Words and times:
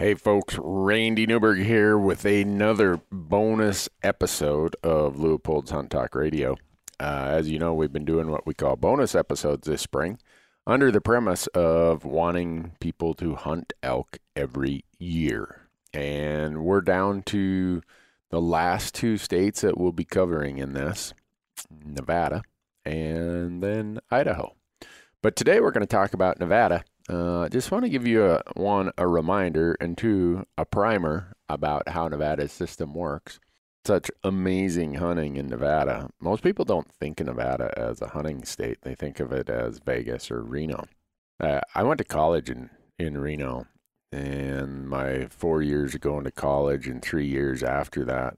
Hey 0.00 0.14
folks, 0.14 0.56
Randy 0.62 1.26
Newberg 1.26 1.58
here 1.58 1.98
with 1.98 2.24
another 2.24 3.00
bonus 3.10 3.88
episode 4.00 4.76
of 4.84 5.18
Leupold's 5.18 5.72
Hunt 5.72 5.90
Talk 5.90 6.14
Radio. 6.14 6.56
Uh, 7.00 7.24
as 7.30 7.50
you 7.50 7.58
know, 7.58 7.74
we've 7.74 7.92
been 7.92 8.04
doing 8.04 8.30
what 8.30 8.46
we 8.46 8.54
call 8.54 8.76
bonus 8.76 9.16
episodes 9.16 9.66
this 9.66 9.82
spring 9.82 10.20
under 10.68 10.92
the 10.92 11.00
premise 11.00 11.48
of 11.48 12.04
wanting 12.04 12.76
people 12.78 13.12
to 13.14 13.34
hunt 13.34 13.72
elk 13.82 14.18
every 14.36 14.84
year. 15.00 15.62
And 15.92 16.62
we're 16.62 16.80
down 16.80 17.22
to 17.22 17.82
the 18.30 18.40
last 18.40 18.94
two 18.94 19.16
states 19.16 19.62
that 19.62 19.76
we'll 19.76 19.90
be 19.90 20.04
covering 20.04 20.58
in 20.58 20.74
this 20.74 21.12
Nevada 21.84 22.42
and 22.84 23.64
then 23.64 23.98
Idaho. 24.12 24.54
But 25.22 25.34
today 25.34 25.58
we're 25.58 25.72
going 25.72 25.80
to 25.80 25.88
talk 25.88 26.14
about 26.14 26.38
Nevada 26.38 26.84
uh, 27.08 27.48
just 27.48 27.70
want 27.70 27.84
to 27.84 27.88
give 27.88 28.06
you 28.06 28.24
a 28.24 28.42
one 28.54 28.90
a 28.98 29.06
reminder 29.06 29.76
and 29.80 29.96
two 29.96 30.44
a 30.58 30.64
primer 30.64 31.32
about 31.48 31.88
how 31.88 32.06
Nevada's 32.08 32.52
system 32.52 32.94
works. 32.94 33.40
Such 33.84 34.10
amazing 34.22 34.94
hunting 34.94 35.36
in 35.36 35.46
Nevada. 35.46 36.10
Most 36.20 36.42
people 36.42 36.66
don't 36.66 36.92
think 36.92 37.20
of 37.20 37.26
Nevada 37.26 37.72
as 37.76 38.02
a 38.02 38.08
hunting 38.08 38.44
state; 38.44 38.78
they 38.82 38.94
think 38.94 39.20
of 39.20 39.32
it 39.32 39.48
as 39.48 39.78
Vegas 39.78 40.30
or 40.30 40.42
Reno. 40.42 40.84
Uh, 41.40 41.60
I 41.74 41.82
went 41.82 41.98
to 41.98 42.04
college 42.04 42.50
in 42.50 42.68
in 42.98 43.16
Reno, 43.16 43.66
and 44.12 44.86
my 44.86 45.28
four 45.30 45.62
years 45.62 45.94
of 45.94 46.02
going 46.02 46.24
to 46.24 46.30
college 46.30 46.86
and 46.88 47.00
three 47.00 47.26
years 47.26 47.62
after 47.62 48.04
that, 48.04 48.36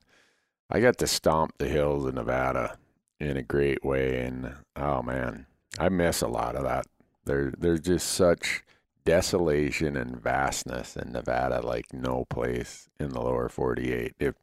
I 0.68 0.78
got 0.78 0.98
to 0.98 1.08
stomp 1.08 1.54
the 1.58 1.68
hills 1.68 2.04
of 2.04 2.14
Nevada 2.14 2.78
in 3.18 3.36
a 3.36 3.42
great 3.42 3.84
way. 3.84 4.24
And 4.24 4.54
oh 4.76 5.02
man, 5.02 5.46
I 5.78 5.88
miss 5.88 6.22
a 6.22 6.28
lot 6.28 6.54
of 6.54 6.62
that 6.62 6.86
there, 7.30 7.52
there's 7.56 7.80
just 7.80 8.08
such 8.08 8.64
desolation 9.04 9.96
and 9.96 10.20
vastness 10.20 10.96
in 10.96 11.12
Nevada 11.12 11.64
like 11.64 11.92
no 11.92 12.26
place 12.28 12.88
in 12.98 13.10
the 13.10 13.20
lower 13.20 13.48
48. 13.48 14.14
If 14.18 14.34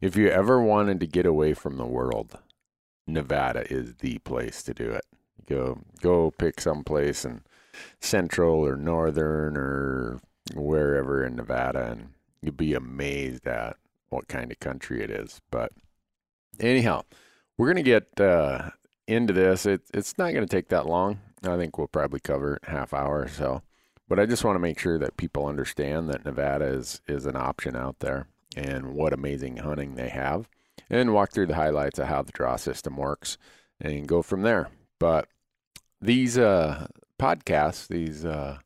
if 0.00 0.16
you 0.16 0.28
ever 0.28 0.60
wanted 0.60 1.00
to 1.00 1.06
get 1.06 1.26
away 1.26 1.52
from 1.54 1.76
the 1.76 1.86
world, 1.86 2.38
Nevada 3.06 3.70
is 3.72 3.96
the 3.96 4.18
place 4.18 4.62
to 4.62 4.74
do 4.74 4.90
it. 4.90 5.04
Go 5.46 5.80
go 6.00 6.30
pick 6.30 6.60
some 6.60 6.84
place 6.84 7.24
in 7.24 7.42
central 8.00 8.64
or 8.64 8.76
northern 8.76 9.56
or 9.56 10.20
wherever 10.54 11.24
in 11.24 11.34
Nevada 11.34 11.90
and 11.90 12.10
you'd 12.40 12.56
be 12.56 12.74
amazed 12.74 13.46
at 13.46 13.76
what 14.10 14.28
kind 14.28 14.52
of 14.52 14.60
country 14.60 15.02
it 15.02 15.10
is. 15.10 15.40
But 15.50 15.72
anyhow, 16.60 17.02
we're 17.56 17.66
going 17.66 17.76
to 17.76 17.82
get 17.82 18.20
uh, 18.20 18.70
into 19.08 19.32
this. 19.32 19.66
It, 19.66 19.82
it's 19.92 20.16
not 20.16 20.32
going 20.32 20.46
to 20.46 20.56
take 20.56 20.68
that 20.68 20.86
long. 20.86 21.18
I 21.44 21.56
think 21.56 21.78
we'll 21.78 21.88
probably 21.88 22.20
cover 22.20 22.58
half 22.64 22.92
hour 22.92 23.22
or 23.22 23.28
so. 23.28 23.62
But 24.08 24.18
I 24.18 24.26
just 24.26 24.44
want 24.44 24.56
to 24.56 24.60
make 24.60 24.78
sure 24.78 24.98
that 24.98 25.16
people 25.16 25.46
understand 25.46 26.08
that 26.08 26.24
Nevada 26.24 26.64
is, 26.64 27.02
is 27.06 27.26
an 27.26 27.36
option 27.36 27.76
out 27.76 28.00
there 28.00 28.26
and 28.56 28.94
what 28.94 29.12
amazing 29.12 29.58
hunting 29.58 29.94
they 29.94 30.08
have 30.08 30.48
and 30.88 31.12
walk 31.12 31.32
through 31.32 31.46
the 31.46 31.54
highlights 31.54 31.98
of 31.98 32.08
how 32.08 32.22
the 32.22 32.32
draw 32.32 32.56
system 32.56 32.96
works 32.96 33.36
and 33.80 34.08
go 34.08 34.22
from 34.22 34.42
there. 34.42 34.70
But 34.98 35.28
these 36.00 36.38
uh, 36.38 36.88
podcasts, 37.18 37.88
these 37.88 38.24
uh, 38.24 38.58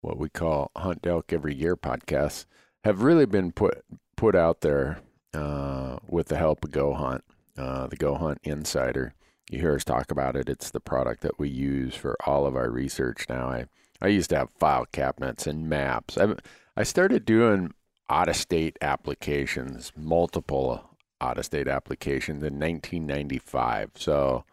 what 0.00 0.18
we 0.18 0.28
call 0.28 0.70
Hunt 0.76 1.06
Elk 1.06 1.32
Every 1.32 1.54
Year 1.54 1.76
podcasts, 1.76 2.46
have 2.84 3.02
really 3.02 3.26
been 3.26 3.52
put 3.52 3.84
put 4.16 4.34
out 4.34 4.62
there 4.62 5.00
uh, 5.34 5.98
with 6.08 6.28
the 6.28 6.36
help 6.36 6.64
of 6.64 6.72
Go 6.72 6.94
Hunt, 6.94 7.24
uh, 7.56 7.86
the 7.86 7.96
Go 7.96 8.14
Hunt 8.16 8.40
Insider 8.42 9.14
you 9.50 9.60
hear 9.60 9.74
us 9.74 9.84
talk 9.84 10.10
about 10.10 10.36
it. 10.36 10.48
It's 10.48 10.70
the 10.70 10.80
product 10.80 11.22
that 11.22 11.38
we 11.38 11.48
use 11.48 11.94
for 11.94 12.16
all 12.26 12.46
of 12.46 12.56
our 12.56 12.70
research 12.70 13.26
now. 13.28 13.48
I, 13.48 13.66
I 14.00 14.08
used 14.08 14.30
to 14.30 14.38
have 14.38 14.50
file 14.50 14.86
cabinets 14.92 15.46
and 15.46 15.68
maps. 15.68 16.18
I, 16.18 16.34
I 16.76 16.82
started 16.82 17.24
doing 17.24 17.72
out 18.10 18.28
of 18.28 18.36
state 18.36 18.78
applications, 18.80 19.92
multiple 19.96 20.90
out 21.20 21.38
of 21.38 21.44
state 21.44 21.68
applications 21.68 22.42
in 22.42 22.58
1995. 22.58 23.90
So, 23.96 24.44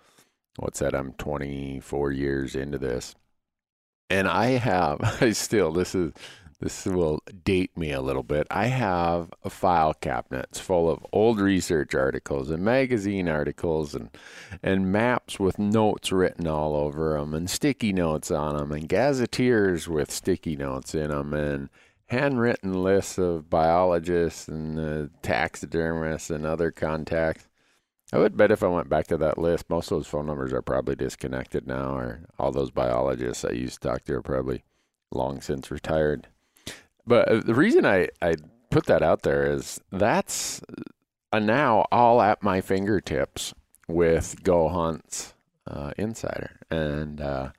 what's 0.57 0.79
that? 0.79 0.95
I'm 0.95 1.13
24 1.13 2.11
years 2.11 2.55
into 2.55 2.77
this. 2.77 3.15
And 4.09 4.27
I 4.27 4.51
have, 4.51 4.99
I 5.21 5.31
still, 5.31 5.71
this 5.71 5.93
is, 5.95 6.13
this 6.59 6.85
will 6.85 7.21
date 7.43 7.77
me 7.77 7.91
a 7.91 8.01
little 8.01 8.23
bit. 8.23 8.47
I 8.49 8.67
have 8.67 9.29
a 9.43 9.49
file 9.49 9.93
cabinets 9.93 10.59
full 10.59 10.89
of 10.89 11.05
old 11.11 11.39
research 11.39 11.93
articles 11.93 12.49
and 12.49 12.63
magazine 12.63 13.27
articles 13.27 13.93
and 13.93 14.09
and 14.63 14.91
maps 14.91 15.39
with 15.39 15.59
notes 15.59 16.11
written 16.11 16.47
all 16.47 16.75
over 16.75 17.17
them 17.17 17.33
and 17.33 17.49
sticky 17.49 17.91
notes 17.91 18.31
on 18.31 18.55
them 18.55 18.71
and 18.71 18.87
gazetteers 18.87 19.87
with 19.87 20.09
sticky 20.11 20.55
notes 20.55 20.95
in 20.95 21.09
them 21.09 21.33
and 21.33 21.69
handwritten 22.07 22.83
lists 22.83 23.17
of 23.17 23.49
biologists 23.49 24.47
and 24.47 24.79
uh, 24.79 25.07
taxidermists 25.21 26.29
and 26.29 26.45
other 26.45 26.71
contacts. 26.71 27.47
I 28.13 28.19
would 28.19 28.37
bet 28.37 28.51
if 28.51 28.63
I 28.63 28.67
went 28.67 28.87
back 28.87 29.07
to 29.07 29.17
that 29.17 29.37
list, 29.37 29.69
most 29.69 29.91
of 29.91 29.97
those 29.97 30.07
phone 30.07 30.27
numbers 30.27 30.53
are 30.53 30.61
probably 30.61 30.95
disconnected 30.95 31.67
now, 31.67 31.97
or 31.97 32.21
all 32.37 32.51
those 32.51 32.69
biologists 32.71 33.43
I 33.43 33.51
used 33.51 33.81
to 33.81 33.87
talk 33.89 34.05
to 34.05 34.13
are 34.13 34.21
probably 34.21 34.63
long 35.11 35.41
since 35.41 35.71
retired. 35.71 36.27
But 37.07 37.27
uh, 37.27 37.41
the 37.41 37.53
reason 37.53 37.85
I, 37.85 38.09
I 38.21 38.35
put 38.71 38.85
that 38.87 39.01
out 39.01 39.21
there 39.21 39.51
is 39.51 39.79
that's 39.91 40.61
a 41.31 41.39
now 41.39 41.85
all 41.91 42.21
at 42.21 42.41
my 42.41 42.61
fingertips 42.61 43.53
with 43.87 44.43
Go 44.43 44.69
Hunts 44.69 45.33
uh, 45.67 45.91
Insider, 45.97 46.59
and 46.69 47.21
uh, 47.21 47.49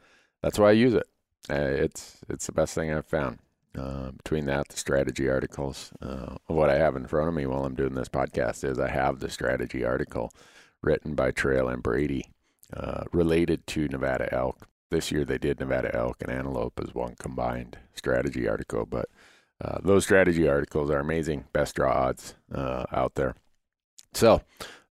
that's 0.43 0.59
why 0.59 0.71
I 0.71 0.73
use 0.73 0.95
it. 0.95 1.07
Uh, 1.49 1.55
it's 1.55 2.19
it's 2.29 2.47
the 2.47 2.53
best 2.53 2.75
thing 2.75 2.93
I've 2.93 3.07
found. 3.07 3.39
Uh, 3.79 4.11
between 4.13 4.47
that, 4.47 4.69
the 4.69 4.77
strategy 4.77 5.29
articles, 5.29 5.93
uh, 6.01 6.37
what 6.47 6.71
I 6.71 6.79
have 6.79 6.97
in 6.97 7.07
front 7.07 7.29
of 7.29 7.35
me 7.35 7.45
while 7.45 7.67
I'm 7.67 7.75
doing 7.75 7.95
this 7.95 8.09
podcast 8.09 8.65
is 8.65 8.79
I 8.79 8.89
have 8.89 9.21
the 9.21 9.29
strategy 9.29 9.85
article 9.85 10.33
written 10.83 11.15
by 11.15 11.31
Trail 11.31 11.69
and 11.69 11.83
Brady 11.83 12.31
related 13.13 13.67
to 13.69 13.87
Nevada 13.89 14.33
elk. 14.33 14.67
This 14.91 15.13
year 15.13 15.25
they 15.25 15.39
did 15.39 15.61
Nevada 15.61 15.95
elk 15.95 16.17
and 16.23 16.31
antelope 16.31 16.81
as 16.83 16.95
one 16.95 17.17
combined 17.19 17.77
strategy 17.95 18.49
article, 18.49 18.87
but 18.87 19.11
uh, 19.63 19.79
those 19.83 20.05
strategy 20.05 20.49
articles 20.49 20.91
are 20.91 20.99
amazing. 20.99 21.45
Best 21.53 21.77
draw 21.77 21.93
odds 21.93 22.35
uh, 22.55 22.85
out 22.93 23.15
there. 23.15 23.35
So, 24.13 24.43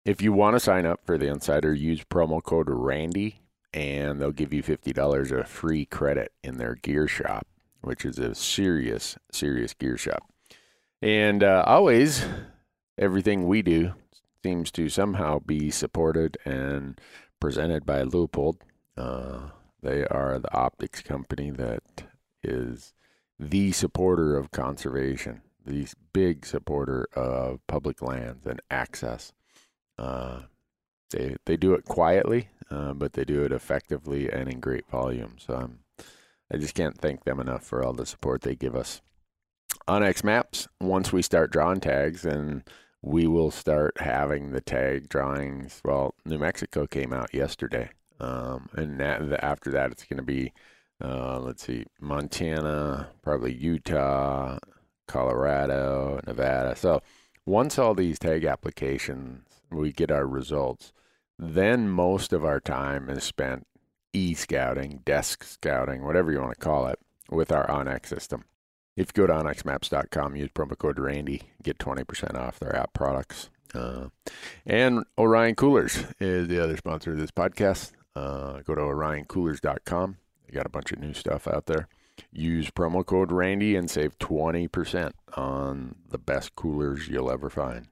if 0.04 0.22
you 0.22 0.32
want 0.32 0.56
to 0.56 0.60
sign 0.60 0.86
up 0.86 1.00
for 1.04 1.18
the 1.18 1.28
Insider, 1.28 1.74
use 1.74 2.04
promo 2.04 2.42
code 2.42 2.68
Randy, 2.68 3.42
and 3.72 4.20
they'll 4.20 4.32
give 4.32 4.52
you 4.52 4.62
fifty 4.62 4.92
dollars 4.92 5.30
of 5.30 5.48
free 5.48 5.84
credit 5.84 6.32
in 6.42 6.58
their 6.58 6.74
gear 6.76 7.06
shop, 7.06 7.46
which 7.82 8.04
is 8.04 8.18
a 8.18 8.34
serious, 8.34 9.16
serious 9.30 9.74
gear 9.74 9.96
shop. 9.96 10.28
And 11.00 11.44
uh, 11.44 11.64
always, 11.66 12.24
everything 12.96 13.46
we 13.46 13.62
do 13.62 13.92
seems 14.44 14.70
to 14.72 14.88
somehow 14.88 15.38
be 15.40 15.70
supported 15.70 16.38
and 16.44 17.00
presented 17.40 17.84
by 17.86 18.02
Leupold. 18.02 18.56
Uh, 18.96 19.50
they 19.82 20.04
are 20.06 20.38
the 20.38 20.52
optics 20.52 21.02
company 21.02 21.50
that 21.50 21.82
is 22.42 22.94
the 23.38 23.72
supporter 23.72 24.36
of 24.36 24.50
conservation, 24.50 25.42
the 25.64 25.86
big 26.12 26.44
supporter 26.44 27.06
of 27.14 27.64
public 27.66 28.02
lands 28.02 28.46
and 28.46 28.60
access. 28.70 29.32
Uh, 29.98 30.42
they 31.10 31.36
they 31.46 31.56
do 31.56 31.72
it 31.74 31.84
quietly, 31.84 32.48
uh, 32.70 32.92
but 32.94 33.12
they 33.12 33.24
do 33.24 33.44
it 33.44 33.52
effectively 33.52 34.30
and 34.30 34.48
in 34.48 34.60
great 34.60 34.88
volume. 34.88 35.36
So 35.38 35.54
I'm, 35.54 35.78
I 36.52 36.56
just 36.56 36.74
can't 36.74 36.98
thank 36.98 37.24
them 37.24 37.40
enough 37.40 37.64
for 37.64 37.82
all 37.82 37.92
the 37.92 38.06
support 38.06 38.42
they 38.42 38.54
give 38.54 38.74
us. 38.74 39.00
onX 39.86 40.24
Maps, 40.24 40.68
once 40.80 41.12
we 41.12 41.22
start 41.22 41.52
drawing 41.52 41.80
tags, 41.80 42.24
and 42.24 42.62
we 43.02 43.26
will 43.26 43.50
start 43.50 44.00
having 44.00 44.52
the 44.52 44.60
tag 44.60 45.08
drawings. 45.08 45.80
Well, 45.84 46.14
New 46.24 46.38
Mexico 46.38 46.86
came 46.86 47.12
out 47.12 47.32
yesterday, 47.34 47.90
um, 48.20 48.68
and 48.74 48.98
that, 49.00 49.44
after 49.44 49.70
that, 49.70 49.92
it's 49.92 50.04
going 50.04 50.18
to 50.18 50.22
be 50.22 50.52
uh, 51.02 51.38
let's 51.38 51.64
see, 51.64 51.84
Montana, 52.00 53.08
probably 53.22 53.54
Utah, 53.54 54.58
Colorado, 55.06 56.20
Nevada. 56.26 56.74
So 56.76 57.02
once 57.46 57.78
all 57.78 57.94
these 57.94 58.18
tag 58.18 58.44
applications, 58.44 59.44
we 59.70 59.92
get 59.92 60.10
our 60.10 60.26
results, 60.26 60.92
then 61.38 61.88
most 61.88 62.32
of 62.32 62.44
our 62.44 62.60
time 62.60 63.08
is 63.08 63.22
spent 63.22 63.66
e 64.12 64.34
scouting, 64.34 65.02
desk 65.04 65.44
scouting, 65.44 66.04
whatever 66.04 66.32
you 66.32 66.40
want 66.40 66.52
to 66.52 66.64
call 66.64 66.86
it, 66.86 66.98
with 67.30 67.52
our 67.52 67.66
onX 67.68 68.06
system. 68.06 68.44
If 68.96 69.12
you 69.14 69.26
go 69.26 69.26
to 69.28 69.44
onxmaps.com, 69.44 70.34
use 70.34 70.50
promo 70.50 70.76
code 70.76 70.98
Randy, 70.98 71.42
get 71.62 71.78
20% 71.78 72.36
off 72.36 72.58
their 72.58 72.74
app 72.74 72.92
products. 72.92 73.50
Uh, 73.72 74.08
and 74.66 75.04
Orion 75.16 75.54
Coolers 75.54 76.04
is 76.18 76.48
the 76.48 76.58
other 76.58 76.76
sponsor 76.76 77.12
of 77.12 77.18
this 77.18 77.30
podcast. 77.30 77.92
Uh, 78.16 78.60
go 78.62 78.74
to 78.74 78.80
orioncoolers.com 78.80 80.16
they 80.48 80.56
got 80.56 80.66
a 80.66 80.70
bunch 80.70 80.92
of 80.92 80.98
new 80.98 81.12
stuff 81.12 81.46
out 81.46 81.66
there. 81.66 81.88
Use 82.32 82.70
promo 82.70 83.04
code 83.04 83.30
Randy 83.30 83.76
and 83.76 83.90
save 83.90 84.18
20% 84.18 85.12
on 85.36 85.94
the 86.08 86.18
best 86.18 86.56
coolers 86.56 87.08
you'll 87.08 87.30
ever 87.30 87.48
find. 87.48 87.88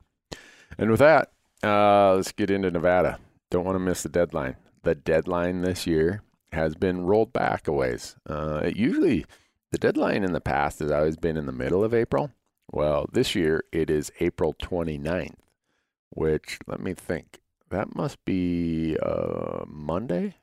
And 0.78 0.90
with 0.90 0.98
that, 1.00 1.30
uh, 1.62 2.14
let's 2.14 2.32
get 2.32 2.50
into 2.50 2.70
Nevada. 2.70 3.18
Don't 3.50 3.64
want 3.64 3.76
to 3.76 3.80
miss 3.80 4.02
the 4.02 4.08
deadline. 4.08 4.56
The 4.82 4.94
deadline 4.94 5.62
this 5.62 5.86
year 5.86 6.22
has 6.52 6.74
been 6.74 7.06
rolled 7.06 7.32
back 7.32 7.68
a 7.68 7.72
ways. 7.72 8.16
Uh, 8.28 8.62
it 8.64 8.76
usually, 8.76 9.26
the 9.70 9.78
deadline 9.78 10.24
in 10.24 10.32
the 10.32 10.40
past 10.40 10.80
has 10.80 10.90
always 10.90 11.16
been 11.16 11.36
in 11.36 11.46
the 11.46 11.52
middle 11.52 11.84
of 11.84 11.94
April. 11.94 12.30
Well, 12.70 13.08
this 13.12 13.34
year 13.34 13.64
it 13.72 13.90
is 13.90 14.10
April 14.20 14.54
29th, 14.54 15.36
which 16.10 16.58
let 16.66 16.80
me 16.80 16.94
think. 16.94 17.38
That 17.70 17.94
must 17.94 18.24
be 18.24 18.96
uh, 19.02 19.64
Monday? 19.66 20.36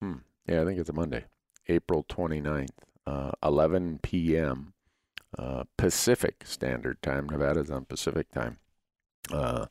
Hmm. 0.00 0.18
Yeah, 0.50 0.62
I 0.62 0.64
think 0.64 0.80
it's 0.80 0.90
a 0.90 0.92
Monday. 0.92 1.26
April 1.68 2.04
29th, 2.08 2.70
uh, 3.06 3.30
11 3.40 4.00
p.m. 4.02 4.72
Uh, 5.38 5.62
Pacific 5.78 6.42
Standard 6.44 7.00
Time. 7.02 7.28
Nevada's 7.28 7.70
on 7.70 7.84
Pacific 7.84 8.32
Time. 8.32 8.58
Uh, 9.32 9.66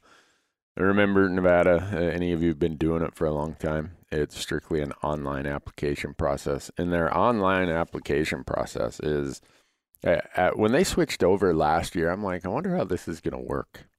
remember, 0.78 1.28
Nevada, 1.28 1.90
uh, 1.92 1.98
any 1.98 2.32
of 2.32 2.42
you 2.42 2.48
have 2.48 2.60
been 2.60 2.78
doing 2.78 3.04
it 3.04 3.14
for 3.14 3.28
a 3.28 3.34
long 3.34 3.56
time, 3.56 3.98
it's 4.10 4.40
strictly 4.40 4.80
an 4.80 4.94
online 5.04 5.46
application 5.46 6.14
process. 6.14 6.72
And 6.78 6.94
their 6.94 7.16
online 7.16 7.68
application 7.68 8.46
process 8.46 9.02
is 9.02 9.42
uh, 10.08 10.52
when 10.56 10.72
they 10.72 10.86
switched 10.86 11.26
over 11.26 11.54
last 11.54 11.94
year, 11.94 12.10
I'm 12.10 12.24
like, 12.24 12.46
I 12.46 12.50
wonder 12.50 12.78
how 12.78 12.86
this 12.86 13.06
is 13.06 13.20
going 13.20 13.34
to 13.34 13.50
work. 13.50 13.90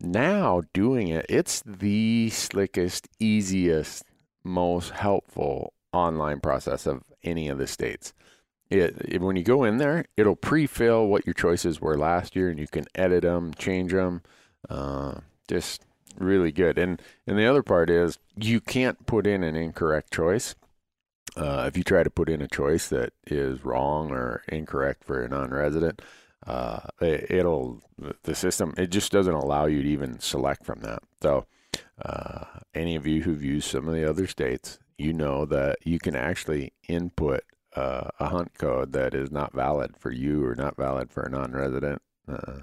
Now, 0.00 0.62
doing 0.72 1.08
it, 1.08 1.26
it's 1.28 1.62
the 1.66 2.30
slickest, 2.30 3.08
easiest, 3.20 4.04
most 4.42 4.92
helpful 4.92 5.74
online 5.92 6.40
process 6.40 6.86
of 6.86 7.02
any 7.22 7.48
of 7.48 7.58
the 7.58 7.66
states. 7.66 8.12
It, 8.70 8.96
it, 9.00 9.20
when 9.22 9.36
you 9.36 9.42
go 9.42 9.64
in 9.64 9.78
there, 9.78 10.04
it'll 10.16 10.36
pre-fill 10.36 11.06
what 11.06 11.26
your 11.26 11.34
choices 11.34 11.80
were 11.80 11.96
last 11.96 12.36
year, 12.36 12.50
and 12.50 12.58
you 12.58 12.66
can 12.66 12.84
edit 12.94 13.22
them, 13.22 13.54
change 13.54 13.92
them. 13.92 14.22
Uh, 14.68 15.20
just 15.48 15.82
really 16.18 16.52
good. 16.52 16.78
And 16.78 17.00
and 17.26 17.38
the 17.38 17.46
other 17.46 17.62
part 17.62 17.90
is 17.90 18.18
you 18.36 18.60
can't 18.60 19.06
put 19.06 19.26
in 19.26 19.42
an 19.42 19.56
incorrect 19.56 20.12
choice. 20.12 20.54
Uh, 21.36 21.64
if 21.66 21.76
you 21.76 21.84
try 21.84 22.02
to 22.02 22.10
put 22.10 22.28
in 22.28 22.42
a 22.42 22.48
choice 22.48 22.88
that 22.88 23.12
is 23.26 23.64
wrong 23.64 24.10
or 24.10 24.42
incorrect 24.48 25.04
for 25.04 25.22
a 25.22 25.28
non-resident, 25.28 26.02
uh, 26.46 26.80
it, 27.00 27.44
will 27.44 27.80
the 28.22 28.34
system 28.34 28.74
it 28.76 28.88
just 28.88 29.12
doesn't 29.12 29.34
allow 29.34 29.66
you 29.66 29.82
to 29.82 29.88
even 29.88 30.18
select 30.18 30.64
from 30.64 30.80
that. 30.80 31.02
So, 31.22 31.46
uh, 32.02 32.44
any 32.74 32.96
of 32.96 33.06
you 33.06 33.22
who've 33.22 33.42
used 33.42 33.70
some 33.70 33.86
of 33.88 33.94
the 33.94 34.08
other 34.08 34.26
states, 34.26 34.78
you 34.98 35.12
know 35.12 35.44
that 35.46 35.78
you 35.84 35.98
can 35.98 36.16
actually 36.16 36.72
input 36.88 37.42
uh, 37.74 38.08
a 38.18 38.26
hunt 38.26 38.52
code 38.54 38.92
that 38.92 39.14
is 39.14 39.30
not 39.30 39.54
valid 39.54 39.96
for 39.96 40.10
you 40.10 40.44
or 40.44 40.54
not 40.54 40.76
valid 40.76 41.10
for 41.10 41.22
a 41.22 41.30
non-resident, 41.30 42.02
uh, 42.28 42.60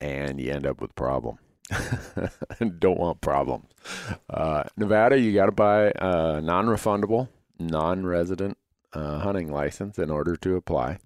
and 0.00 0.40
you 0.40 0.50
end 0.50 0.66
up 0.66 0.80
with 0.80 0.94
problem. 0.94 1.38
Don't 2.78 2.98
want 2.98 3.20
problems. 3.20 3.68
Uh, 4.28 4.64
Nevada, 4.76 5.18
you 5.18 5.32
got 5.32 5.46
to 5.46 5.52
buy 5.52 5.92
a 5.96 6.40
non-refundable, 6.40 7.28
non-resident 7.58 8.58
uh, 8.92 9.20
hunting 9.20 9.52
license 9.52 9.98
in 9.98 10.10
order 10.10 10.36
to 10.36 10.56
apply. 10.56 10.90
I'm 10.90 10.98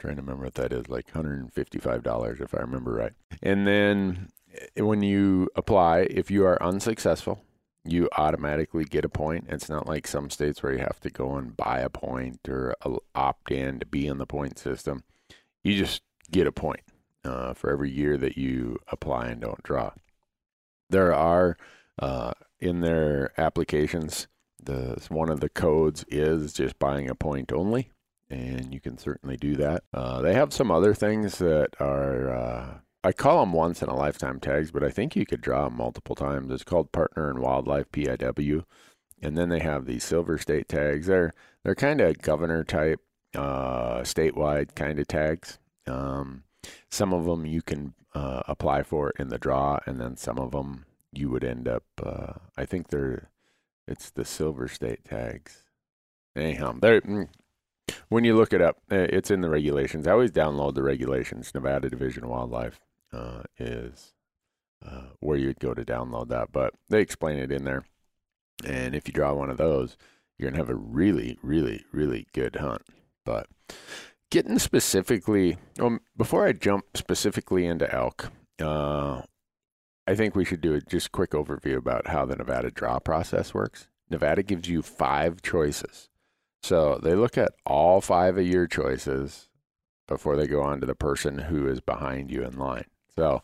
trying 0.00 0.16
to 0.16 0.22
remember 0.22 0.44
what 0.44 0.54
that 0.54 0.72
is, 0.72 0.88
like 0.88 1.12
$155 1.12 2.40
if 2.40 2.54
I 2.54 2.58
remember 2.58 2.92
right. 2.92 3.12
And 3.42 3.66
then 3.66 4.28
eh, 4.76 4.82
when 4.82 5.02
you 5.02 5.48
apply, 5.54 6.00
if 6.10 6.30
you 6.30 6.44
are 6.44 6.60
unsuccessful, 6.62 7.42
you 7.84 8.08
automatically 8.16 8.84
get 8.84 9.04
a 9.04 9.08
point. 9.08 9.46
It's 9.48 9.68
not 9.68 9.86
like 9.86 10.06
some 10.06 10.30
states 10.30 10.62
where 10.62 10.72
you 10.72 10.78
have 10.78 11.00
to 11.00 11.10
go 11.10 11.36
and 11.36 11.56
buy 11.56 11.80
a 11.80 11.88
point 11.88 12.40
or 12.48 12.74
opt 13.14 13.50
in 13.50 13.80
to 13.80 13.86
be 13.86 14.06
in 14.06 14.18
the 14.18 14.26
point 14.26 14.58
system. 14.58 15.04
You 15.64 15.76
just 15.76 16.02
get 16.30 16.46
a 16.46 16.52
point 16.52 16.82
uh, 17.24 17.54
for 17.54 17.70
every 17.70 17.90
year 17.90 18.16
that 18.18 18.36
you 18.36 18.78
apply 18.90 19.28
and 19.28 19.40
don't 19.40 19.62
draw 19.62 19.92
there 20.90 21.14
are 21.14 21.56
uh, 21.98 22.32
in 22.60 22.80
their 22.80 23.32
applications. 23.38 24.28
The 24.62 25.04
one 25.08 25.30
of 25.30 25.40
the 25.40 25.48
codes 25.48 26.04
is 26.08 26.52
just 26.52 26.78
buying 26.78 27.08
a 27.08 27.14
point 27.14 27.52
only, 27.52 27.90
and 28.28 28.72
you 28.72 28.80
can 28.80 28.98
certainly 28.98 29.36
do 29.36 29.56
that. 29.56 29.84
Uh, 29.92 30.20
they 30.20 30.34
have 30.34 30.52
some 30.52 30.70
other 30.70 30.94
things 30.94 31.38
that 31.38 31.70
are. 31.80 32.82
I 33.04 33.12
call 33.12 33.40
them 33.40 33.52
once 33.52 33.80
in 33.80 33.88
a 33.88 33.96
lifetime 33.96 34.40
tags, 34.40 34.72
but 34.72 34.82
I 34.82 34.90
think 34.90 35.14
you 35.14 35.24
could 35.24 35.40
draw 35.40 35.64
them 35.64 35.76
multiple 35.76 36.16
times. 36.16 36.50
It's 36.52 36.64
called 36.64 36.90
Partner 36.90 37.30
in 37.30 37.40
Wildlife 37.40 37.90
(PIW), 37.92 38.64
and 39.22 39.38
then 39.38 39.48
they 39.48 39.60
have 39.60 39.86
these 39.86 40.02
Silver 40.02 40.36
State 40.36 40.68
tags. 40.68 41.06
They're 41.06 41.32
they're 41.62 41.76
kind 41.76 42.00
of 42.00 42.18
governor 42.18 42.64
type, 42.64 43.00
uh, 43.36 44.00
statewide 44.00 44.74
kind 44.74 44.98
of 44.98 45.06
tags. 45.06 45.58
Um, 45.86 46.42
some 46.90 47.12
of 47.12 47.24
them 47.24 47.46
you 47.46 47.62
can 47.62 47.94
uh, 48.14 48.42
apply 48.48 48.82
for 48.82 49.10
in 49.18 49.28
the 49.28 49.38
draw, 49.38 49.78
and 49.86 50.00
then 50.00 50.16
some 50.16 50.38
of 50.38 50.50
them 50.50 50.84
you 51.12 51.30
would 51.30 51.44
end 51.44 51.68
up. 51.68 51.84
Uh, 52.02 52.34
I 52.56 52.64
think 52.64 52.88
they're 52.88 53.30
it's 53.86 54.10
the 54.10 54.24
Silver 54.24 54.66
State 54.66 55.04
tags. 55.04 55.62
Anyhow, 56.34 56.74
they 56.80 57.00
mm, 57.00 57.28
when 58.08 58.24
you 58.24 58.36
look 58.36 58.52
it 58.52 58.60
up, 58.60 58.78
eh, 58.90 59.06
it's 59.10 59.30
in 59.30 59.40
the 59.40 59.50
regulations. 59.50 60.08
I 60.08 60.12
always 60.12 60.32
download 60.32 60.74
the 60.74 60.82
regulations. 60.82 61.52
Nevada 61.54 61.88
Division 61.88 62.24
of 62.24 62.30
Wildlife 62.30 62.80
uh, 63.12 63.42
is 63.58 64.14
uh, 64.84 65.08
where 65.20 65.36
you'd 65.36 65.60
go 65.60 65.74
to 65.74 65.84
download 65.84 66.28
that, 66.28 66.52
but 66.52 66.74
they 66.88 67.00
explain 67.00 67.38
it 67.38 67.52
in 67.52 67.64
there. 67.64 67.84
And 68.64 68.94
if 68.94 69.06
you 69.06 69.12
draw 69.12 69.34
one 69.34 69.50
of 69.50 69.56
those, 69.56 69.96
you're 70.36 70.50
gonna 70.50 70.60
have 70.60 70.70
a 70.70 70.74
really, 70.74 71.38
really, 71.42 71.84
really 71.92 72.26
good 72.32 72.56
hunt. 72.56 72.82
But 73.24 73.48
getting 74.30 74.58
specifically, 74.58 75.58
um, 75.80 76.00
before 76.16 76.46
I 76.46 76.52
jump 76.52 76.96
specifically 76.96 77.66
into 77.66 77.92
elk, 77.92 78.30
uh, 78.60 79.22
I 80.06 80.14
think 80.14 80.34
we 80.34 80.44
should 80.44 80.60
do 80.60 80.74
a 80.74 80.80
just 80.80 81.12
quick 81.12 81.32
overview 81.32 81.76
about 81.76 82.08
how 82.08 82.24
the 82.24 82.36
Nevada 82.36 82.70
draw 82.70 82.98
process 82.98 83.52
works. 83.52 83.88
Nevada 84.10 84.42
gives 84.42 84.68
you 84.68 84.80
five 84.80 85.42
choices. 85.42 86.08
So 86.62 86.98
they 87.02 87.14
look 87.14 87.36
at 87.36 87.52
all 87.66 88.00
five 88.00 88.38
of 88.38 88.46
your 88.46 88.66
choices 88.66 89.48
before 90.06 90.36
they 90.36 90.46
go 90.46 90.62
on 90.62 90.80
to 90.80 90.86
the 90.86 90.94
person 90.94 91.38
who 91.38 91.68
is 91.68 91.80
behind 91.80 92.30
you 92.30 92.42
in 92.42 92.58
line. 92.58 92.86
So 93.18 93.42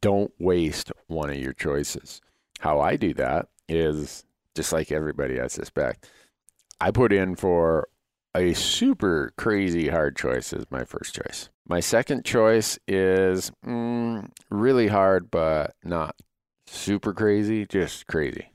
don't 0.00 0.32
waste 0.40 0.90
one 1.06 1.30
of 1.30 1.36
your 1.36 1.52
choices. 1.52 2.20
How 2.58 2.80
I 2.80 2.96
do 2.96 3.14
that 3.14 3.46
is 3.68 4.24
just 4.56 4.72
like 4.72 4.90
everybody, 4.90 5.40
I 5.40 5.46
suspect. 5.46 6.10
I 6.80 6.90
put 6.90 7.12
in 7.12 7.36
for 7.36 7.86
a 8.34 8.52
super 8.52 9.32
crazy 9.36 9.86
hard 9.90 10.16
choice 10.16 10.52
as 10.52 10.64
my 10.72 10.82
first 10.82 11.14
choice. 11.14 11.50
My 11.68 11.78
second 11.78 12.24
choice 12.24 12.80
is 12.88 13.52
mm, 13.64 14.28
really 14.50 14.88
hard, 14.88 15.30
but 15.30 15.76
not 15.84 16.16
super 16.66 17.14
crazy, 17.14 17.64
just 17.64 18.08
crazy. 18.08 18.50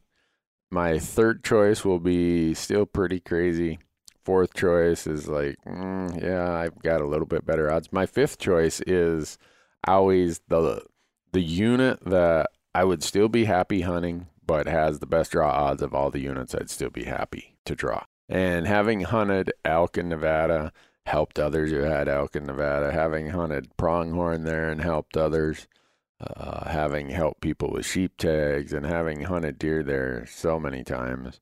My 0.70 1.00
third 1.00 1.46
choice 1.46 1.86
will 1.86 2.02
be 2.02 2.54
still 2.56 2.86
pretty 2.86 3.22
crazy. 3.22 3.80
Fourth 4.26 4.54
choice 4.54 5.08
is 5.08 5.30
like, 5.30 5.56
mm, 5.66 6.22
yeah, 6.22 6.52
I've 6.52 6.78
got 6.80 7.00
a 7.00 7.08
little 7.08 7.26
bit 7.26 7.46
better 7.46 7.72
odds. 7.72 7.94
My 7.94 8.06
fifth 8.06 8.38
choice 8.38 8.82
is 8.86 9.38
always 9.86 10.42
the 10.48 10.84
the 11.34 11.42
unit 11.42 12.00
that 12.06 12.48
I 12.74 12.84
would 12.84 13.04
still 13.04 13.28
be 13.28 13.46
happy 13.46 13.82
hunting, 13.82 14.28
but 14.46 14.68
has 14.68 15.00
the 15.00 15.06
best 15.06 15.32
draw 15.32 15.50
odds 15.50 15.82
of 15.82 15.94
all 15.94 16.10
the 16.10 16.22
units 16.22 16.56
I'd 16.56 16.70
still 16.70 16.90
be 16.90 17.04
happy 17.04 17.58
to 17.66 17.76
draw. 17.76 18.04
And 18.30 18.68
having 18.68 19.02
hunted 19.02 19.52
elk 19.66 19.98
in 19.98 20.10
Nevada, 20.10 20.72
helped 21.06 21.40
others 21.40 21.72
who 21.72 21.80
had 21.80 22.08
elk 22.10 22.36
in 22.36 22.46
Nevada, 22.46 22.92
having 22.92 23.30
hunted 23.30 23.76
pronghorn 23.78 24.44
there 24.44 24.70
and 24.70 24.82
helped 24.82 25.16
others, 25.16 25.68
uh, 26.20 26.70
having 26.70 27.10
helped 27.10 27.42
people 27.42 27.72
with 27.72 27.86
sheep 27.86 28.18
tags, 28.18 28.74
and 28.74 28.86
having 28.86 29.22
hunted 29.22 29.58
deer 29.58 29.84
there 29.84 30.26
so 30.28 30.60
many 30.60 30.84
times. 30.84 31.40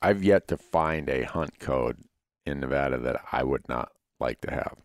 I've 0.00 0.22
yet 0.22 0.48
to 0.48 0.56
find 0.56 1.08
a 1.08 1.24
hunt 1.24 1.58
code 1.58 1.98
in 2.46 2.60
Nevada 2.60 2.98
that 2.98 3.20
I 3.32 3.42
would 3.42 3.68
not 3.68 3.90
like 4.18 4.40
to 4.42 4.50
have. 4.50 4.76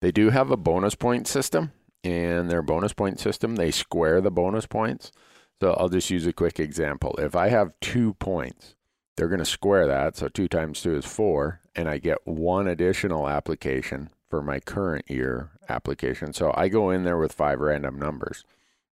They 0.00 0.12
do 0.12 0.30
have 0.30 0.50
a 0.50 0.56
bonus 0.56 0.94
point 0.94 1.26
system, 1.26 1.72
and 2.08 2.50
their 2.50 2.62
bonus 2.62 2.94
point 2.94 3.20
system, 3.20 3.56
they 3.56 3.70
square 3.70 4.20
the 4.20 4.30
bonus 4.30 4.66
points. 4.66 5.12
So 5.60 5.72
I'll 5.72 5.88
just 5.88 6.10
use 6.10 6.26
a 6.26 6.32
quick 6.32 6.58
example. 6.58 7.14
If 7.18 7.36
I 7.36 7.48
have 7.48 7.72
two 7.80 8.14
points, 8.14 8.76
they're 9.16 9.28
going 9.28 9.40
to 9.40 9.44
square 9.44 9.86
that. 9.86 10.16
So 10.16 10.28
two 10.28 10.48
times 10.48 10.80
two 10.80 10.94
is 10.94 11.04
four, 11.04 11.60
and 11.74 11.88
I 11.88 11.98
get 11.98 12.26
one 12.26 12.66
additional 12.66 13.28
application 13.28 14.10
for 14.30 14.40
my 14.40 14.58
current 14.60 15.10
year 15.10 15.50
application. 15.68 16.32
So 16.32 16.52
I 16.56 16.68
go 16.68 16.90
in 16.90 17.04
there 17.04 17.18
with 17.18 17.32
five 17.32 17.60
random 17.60 17.98
numbers. 17.98 18.44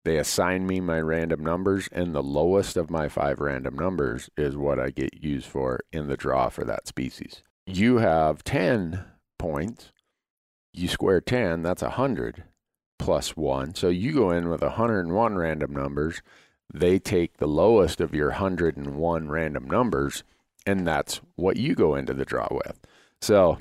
They 0.04 0.18
assign 0.18 0.66
me 0.66 0.80
my 0.80 1.00
random 1.00 1.42
numbers, 1.42 1.88
and 1.92 2.14
the 2.14 2.22
lowest 2.22 2.76
of 2.76 2.90
my 2.90 3.08
five 3.08 3.38
random 3.40 3.76
numbers 3.76 4.28
is 4.36 4.56
what 4.56 4.78
I 4.78 4.90
get 4.90 5.22
used 5.22 5.46
for 5.46 5.80
in 5.92 6.08
the 6.08 6.16
draw 6.16 6.48
for 6.48 6.64
that 6.64 6.88
species. 6.88 7.42
You 7.66 7.98
have 7.98 8.42
10 8.44 9.04
points. 9.38 9.92
You 10.72 10.88
square 10.88 11.20
10, 11.20 11.62
that's 11.62 11.82
100 11.82 12.44
plus 12.98 13.36
1. 13.36 13.74
So 13.74 13.88
you 13.88 14.12
go 14.12 14.30
in 14.30 14.48
with 14.48 14.62
101 14.62 15.36
random 15.36 15.72
numbers 15.72 16.20
they 16.72 16.98
take 16.98 17.36
the 17.36 17.46
lowest 17.46 18.00
of 18.00 18.14
your 18.14 18.30
101 18.30 19.28
random 19.28 19.68
numbers, 19.68 20.24
and 20.66 20.86
that's 20.86 21.20
what 21.36 21.56
you 21.56 21.74
go 21.74 21.94
into 21.94 22.14
the 22.14 22.24
draw 22.24 22.48
with. 22.50 22.80
So 23.20 23.58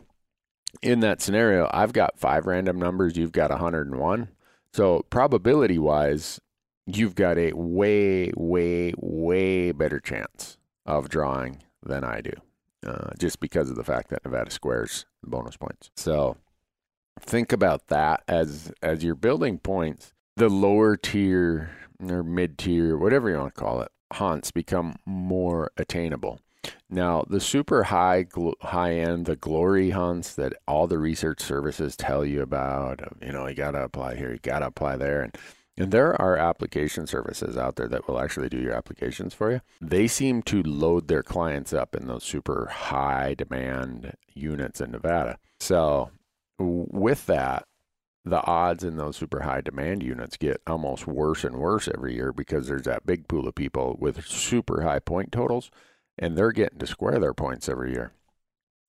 in 0.82 1.02
that 1.02 1.22
scenario, 1.22 1.70
I've 1.72 1.94
got 1.94 2.20
five 2.20 2.48
random 2.48 2.80
numbers, 2.80 3.18
you've 3.18 3.32
got 3.32 3.52
101. 3.52 4.30
So 4.74 5.06
probability 5.10 5.78
wise, 5.78 6.40
you've 6.86 7.16
got 7.16 7.38
a 7.38 7.54
way, 7.54 8.32
way, 8.36 8.94
way 8.98 9.72
better 9.72 10.00
chance 10.00 10.58
of 10.86 11.10
drawing 11.10 11.62
than 11.84 12.04
I 12.04 12.22
do, 12.22 12.34
uh, 12.86 13.12
just 13.20 13.40
because 13.40 13.70
of 13.70 13.76
the 13.76 13.84
fact 13.84 14.10
that 14.10 14.26
Nevada 14.26 14.50
squares 14.50 15.06
the 15.22 15.30
bonus 15.30 15.58
points. 15.58 15.92
So 15.96 16.38
think 17.20 17.52
about 17.52 17.88
that 17.88 18.24
as 18.28 18.72
as 18.82 19.04
you're 19.04 19.16
building 19.16 19.60
points. 19.60 20.14
The 20.36 20.50
lower 20.50 20.98
tier 20.98 21.72
or 22.02 22.24
mid 22.24 22.58
tier, 22.58 22.98
whatever 22.98 23.30
you 23.30 23.38
want 23.38 23.54
to 23.54 23.62
call 23.62 23.82
it, 23.82 23.92
hunts 24.14 24.52
become 24.52 24.96
more 25.06 25.72
attainable. 25.78 26.40
Now, 26.90 27.26
the 27.28 27.40
super 27.40 27.84
high 27.84 28.26
high 28.62 28.96
end, 28.96 29.26
the 29.26 29.36
glory 29.36 29.92
hunts 29.92 30.36
that 30.36 30.54
all 30.68 30.88
the 30.88 30.98
research 30.98 31.42
services 31.42 31.96
tell 31.96 32.26
you 32.26 32.42
about, 32.42 33.02
you 33.22 33.32
know, 33.32 33.48
you 33.48 33.56
got 33.56 33.72
to 33.72 33.84
apply 33.84 34.16
here, 34.16 34.32
you 34.32 34.40
got 34.40 34.60
to 34.60 34.68
apply 34.68 34.98
there 34.98 35.22
and 35.22 35.38
and 35.76 35.92
there 35.92 36.20
are 36.22 36.38
application 36.38 37.08
services 37.08 37.58
out 37.58 37.78
there 37.78 37.88
that 37.88 38.08
will 38.08 38.20
actually 38.20 38.48
do 38.48 38.60
your 38.60 38.74
applications 38.74 39.34
for 39.34 39.52
you. 39.52 39.62
They 39.82 40.08
seem 40.08 40.44
to 40.44 40.62
load 40.62 41.08
their 41.08 41.24
clients 41.24 41.74
up 41.74 41.96
in 41.96 42.08
those 42.08 42.24
super 42.24 42.68
high 42.68 43.34
demand 43.34 44.14
units 44.36 44.80
in 44.82 44.92
Nevada. 44.92 45.40
So, 45.60 46.12
with 46.64 47.26
that, 47.28 47.66
the 48.26 48.44
odds 48.46 48.84
in 48.84 48.98
those 48.98 49.18
super 49.18 49.42
high 49.42 49.62
demand 49.62 50.02
units 50.02 50.38
get 50.38 50.62
almost 50.66 51.08
worse 51.08 51.44
and 51.44 51.58
worse 51.58 51.88
every 51.88 52.16
year 52.16 52.32
because 52.32 52.68
there's 52.68 52.84
that 52.84 53.06
big 53.06 53.28
pool 53.28 53.48
of 53.48 53.56
people 53.56 53.98
with 54.00 54.26
super 54.26 54.84
high 54.84 55.00
point 55.00 55.32
totals 55.32 55.70
and 56.18 56.38
they're 56.38 56.52
getting 56.52 56.80
to 56.80 56.88
square 56.88 57.20
their 57.20 57.34
points 57.34 57.68
every 57.68 57.92
year. 57.92 58.12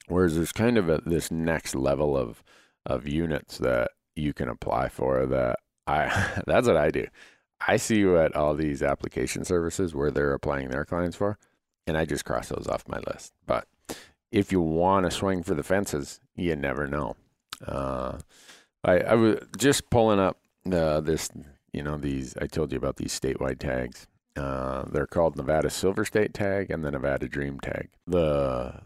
Whereas 0.06 0.36
there's 0.36 0.52
kind 0.52 0.78
of 0.78 0.88
a, 0.88 1.00
this 1.04 1.30
next 1.30 1.74
level 1.74 2.16
of 2.16 2.42
of 2.86 3.08
units 3.08 3.56
that 3.58 3.92
you 4.14 4.34
can 4.34 4.48
apply 4.48 4.88
for 4.88 5.24
that 5.26 5.58
I 5.86 6.42
that's 6.46 6.66
what 6.66 6.76
I 6.76 6.90
do. 6.90 7.06
I 7.66 7.76
see 7.76 8.04
what 8.04 8.36
all 8.36 8.54
these 8.54 8.82
application 8.82 9.44
services 9.44 9.94
where 9.94 10.10
they're 10.10 10.34
applying 10.34 10.68
their 10.68 10.84
clients 10.84 11.16
for, 11.16 11.38
and 11.86 11.96
I 11.96 12.04
just 12.04 12.24
cross 12.24 12.48
those 12.48 12.66
off 12.68 12.86
my 12.88 13.00
list. 13.06 13.32
But 13.46 13.66
if 14.30 14.52
you 14.52 14.60
want 14.60 15.06
to 15.06 15.10
swing 15.10 15.42
for 15.42 15.54
the 15.54 15.62
fences, 15.62 16.20
you 16.34 16.56
never 16.56 16.86
know. 16.86 17.16
Uh, 17.66 18.18
I, 18.82 18.98
I 18.98 19.14
was 19.14 19.38
just 19.56 19.90
pulling 19.90 20.20
up 20.20 20.38
uh, 20.70 21.00
this, 21.00 21.30
you 21.72 21.82
know, 21.82 21.96
these. 21.96 22.36
I 22.40 22.46
told 22.46 22.72
you 22.72 22.78
about 22.78 22.96
these 22.96 23.18
statewide 23.18 23.58
tags. 23.58 24.06
Uh, 24.36 24.84
they're 24.90 25.06
called 25.06 25.36
Nevada 25.36 25.70
Silver 25.70 26.04
State 26.04 26.34
Tag 26.34 26.70
and 26.70 26.84
the 26.84 26.90
Nevada 26.90 27.28
Dream 27.28 27.60
Tag. 27.60 27.88
The 28.06 28.80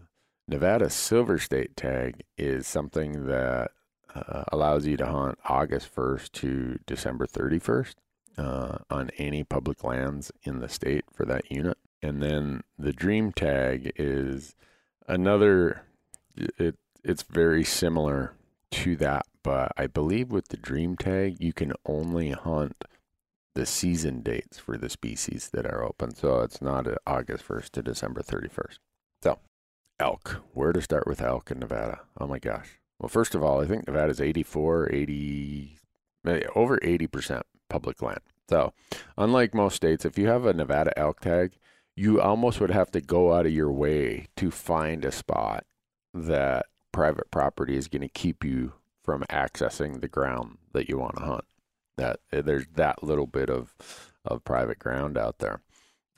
Nevada 0.47 0.91
Silver 0.91 1.39
State 1.39 1.77
Tag 1.77 2.23
is 2.37 2.67
something 2.67 3.27
that 3.27 3.71
uh, 4.15 4.45
allows 4.53 4.87
you 4.87 4.97
to 4.97 5.07
hunt 5.07 5.39
August 5.45 5.95
1st 5.95 6.33
to 6.33 6.79
December 6.87 7.27
31st 7.27 7.95
uh, 8.37 8.79
on 8.91 9.11
any 9.17 9.45
public 9.45 9.83
lands 9.85 10.31
in 10.43 10.61
the 10.61 10.69
state 10.69 11.05
for 11.13 11.25
that 11.27 11.51
unit. 11.51 11.79
And 12.03 12.23
then 12.23 12.63
the 12.79 12.93
Dream 12.93 13.33
Tag 13.33 13.93
is 13.97 14.55
another. 15.07 15.83
It 16.37 16.77
it's 17.03 17.23
very 17.23 17.65
similar 17.65 18.35
to 18.71 18.97
that, 18.97 19.27
but 19.43 19.73
I 19.77 19.87
believe 19.87 20.31
with 20.31 20.49
the 20.49 20.57
Dream 20.57 20.97
Tag 20.97 21.37
you 21.41 21.53
can 21.53 21.73
only 21.87 22.31
hunt 22.31 22.85
the 23.55 23.67
season 23.67 24.21
dates 24.21 24.59
for 24.59 24.79
the 24.79 24.89
species 24.89 25.51
that 25.53 25.67
are 25.67 25.83
open. 25.83 26.15
So 26.15 26.41
it's 26.41 26.63
not 26.63 26.87
August 27.07 27.47
1st 27.47 27.71
to 27.71 27.83
December 27.83 28.23
31st. 28.23 28.79
So, 29.23 29.39
elk. 29.99 30.43
Where 30.53 30.73
to 30.73 30.81
start 30.81 31.07
with 31.07 31.21
elk 31.21 31.51
in 31.51 31.59
Nevada? 31.59 32.01
Oh 32.21 32.27
my 32.27 32.39
gosh. 32.39 32.79
Well, 33.01 33.09
first 33.09 33.35
of 33.35 33.43
all, 33.43 33.61
I 33.61 33.67
think 33.67 33.87
Nevada's 33.87 34.21
84, 34.21 34.93
80, 34.93 35.79
eh, 36.27 36.41
over 36.55 36.79
80% 36.79 37.43
public 37.69 38.03
land. 38.03 38.21
So, 38.49 38.73
unlike 39.17 39.55
most 39.55 39.77
states, 39.77 40.05
if 40.05 40.19
you 40.19 40.29
have 40.29 40.47
a 40.47 40.55
Nevada 40.55 40.97
elk 40.99 41.21
tag, 41.21 41.53
you 41.97 42.21
almost 42.21 42.61
would 42.61 42.71
have 42.71 42.91
to 42.93 43.01
go 43.01 43.33
out 43.35 43.47
of 43.47 43.53
your 43.53 43.73
way 43.73 44.29
to 44.37 44.51
find 44.51 45.05
a 45.05 45.13
spot 45.13 45.65
that 46.15 46.67
private 46.93 47.31
property 47.31 47.77
is 47.77 47.89
going 47.89 48.03
to 48.03 48.09
keep 48.09 48.45
you 48.45 48.75
from 49.03 49.23
accessing 49.31 50.01
the 50.01 50.09
ground 50.09 50.59
that 50.73 50.89
you 50.89 50.99
want 50.99 51.17
to 51.17 51.25
hunt 51.25 51.45
that 51.99 52.21
eh, 52.33 52.41
there's 52.41 52.67
that 52.75 53.03
little 53.03 53.27
bit 53.27 53.51
of 53.51 53.75
of 54.25 54.45
private 54.45 54.79
ground 54.79 55.19
out 55.19 55.39
there. 55.39 55.61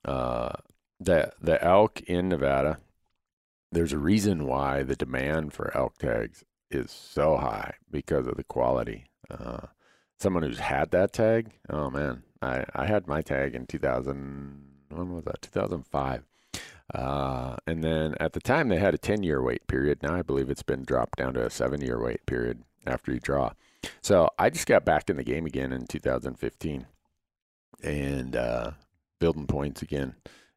Uh, 0.04 0.52
the 1.00 1.32
the 1.40 1.62
elk 1.64 2.00
in 2.02 2.28
Nevada, 2.28 2.78
there's 3.72 3.92
a 3.92 3.98
reason 3.98 4.46
why 4.46 4.84
the 4.84 4.96
demand 4.96 5.52
for 5.52 5.76
elk 5.76 5.98
tags 5.98 6.44
is 6.70 6.90
so 6.90 7.36
high 7.36 7.74
because 7.90 8.28
of 8.28 8.36
the 8.36 8.44
quality. 8.44 9.06
Uh, 9.28 9.66
someone 10.18 10.44
who's 10.44 10.60
had 10.60 10.90
that 10.92 11.12
tag, 11.12 11.50
oh 11.68 11.90
man, 11.90 12.22
I 12.40 12.64
I 12.74 12.86
had 12.86 13.08
my 13.08 13.22
tag 13.22 13.54
in 13.54 13.66
2000. 13.66 14.66
When 14.90 15.14
was 15.14 15.24
that? 15.24 15.42
2005. 15.42 16.24
Uh, 16.94 17.56
and 17.66 17.84
then 17.84 18.14
at 18.20 18.32
the 18.32 18.40
time 18.40 18.68
they 18.68 18.78
had 18.78 18.94
a 18.94 18.98
10 18.98 19.22
year 19.22 19.42
wait 19.42 19.66
period. 19.66 20.02
Now 20.02 20.14
I 20.14 20.22
believe 20.22 20.50
it's 20.50 20.62
been 20.62 20.84
dropped 20.84 21.18
down 21.18 21.34
to 21.34 21.46
a 21.46 21.50
seven 21.50 21.80
year 21.80 22.02
wait 22.02 22.26
period 22.26 22.62
after 22.86 23.12
you 23.12 23.20
draw. 23.20 23.52
So 24.02 24.28
I 24.38 24.50
just 24.50 24.66
got 24.66 24.84
back 24.84 25.08
in 25.08 25.16
the 25.16 25.24
game 25.24 25.46
again 25.46 25.72
in 25.72 25.86
2015 25.86 26.86
and 27.82 28.36
uh, 28.36 28.72
building 29.18 29.46
points 29.46 29.82
again. 29.82 30.14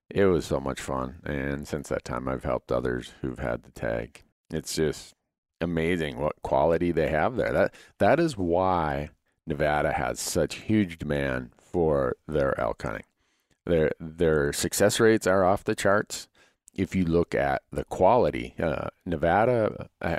It 0.09 0.25
was 0.25 0.45
so 0.45 0.59
much 0.59 0.79
fun. 0.79 1.15
And 1.23 1.67
since 1.67 1.89
that 1.89 2.05
time, 2.05 2.27
I've 2.27 2.43
helped 2.43 2.71
others 2.71 3.13
who've 3.21 3.39
had 3.39 3.63
the 3.63 3.71
tag. 3.71 4.23
It's 4.51 4.75
just 4.75 5.15
amazing 5.61 6.19
what 6.19 6.41
quality 6.41 6.91
they 6.91 7.07
have 7.07 7.35
there. 7.35 7.51
That 7.51 7.73
That 7.99 8.19
is 8.19 8.37
why 8.37 9.09
Nevada 9.47 9.93
has 9.93 10.19
such 10.19 10.55
huge 10.55 10.97
demand 10.97 11.51
for 11.57 12.15
their 12.27 12.59
elk 12.59 12.81
hunting. 12.81 13.03
Their, 13.65 13.91
their 13.99 14.53
success 14.53 14.99
rates 14.99 15.27
are 15.27 15.45
off 15.45 15.63
the 15.63 15.75
charts. 15.75 16.27
If 16.73 16.95
you 16.95 17.05
look 17.05 17.35
at 17.35 17.61
the 17.71 17.85
quality, 17.85 18.55
uh, 18.59 18.89
Nevada 19.05 19.89
uh, 20.01 20.17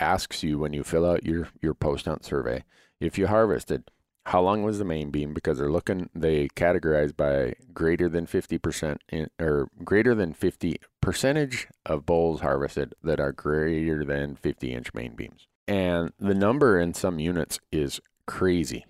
asks 0.00 0.42
you 0.42 0.58
when 0.58 0.72
you 0.72 0.82
fill 0.82 1.08
out 1.08 1.24
your 1.24 1.48
your 1.60 1.74
post 1.74 2.06
hunt 2.06 2.24
survey 2.24 2.64
if 3.00 3.18
you 3.18 3.26
harvested 3.26 3.90
how 4.26 4.40
long 4.40 4.62
was 4.62 4.78
the 4.78 4.84
main 4.84 5.10
beam 5.10 5.32
because 5.34 5.58
they're 5.58 5.70
looking 5.70 6.08
they 6.14 6.48
categorize 6.48 7.16
by 7.16 7.54
greater 7.72 8.08
than 8.08 8.26
50% 8.26 8.98
in, 9.10 9.28
or 9.38 9.68
greater 9.84 10.14
than 10.14 10.32
50 10.32 10.76
percentage 11.00 11.68
of 11.86 12.06
bulls 12.06 12.40
harvested 12.40 12.94
that 13.02 13.20
are 13.20 13.32
greater 13.32 14.04
than 14.04 14.36
50 14.36 14.72
inch 14.72 14.94
main 14.94 15.14
beams 15.14 15.46
and 15.68 16.12
the 16.18 16.34
number 16.34 16.78
in 16.78 16.94
some 16.94 17.18
units 17.18 17.58
is 17.70 18.00
crazy 18.26 18.86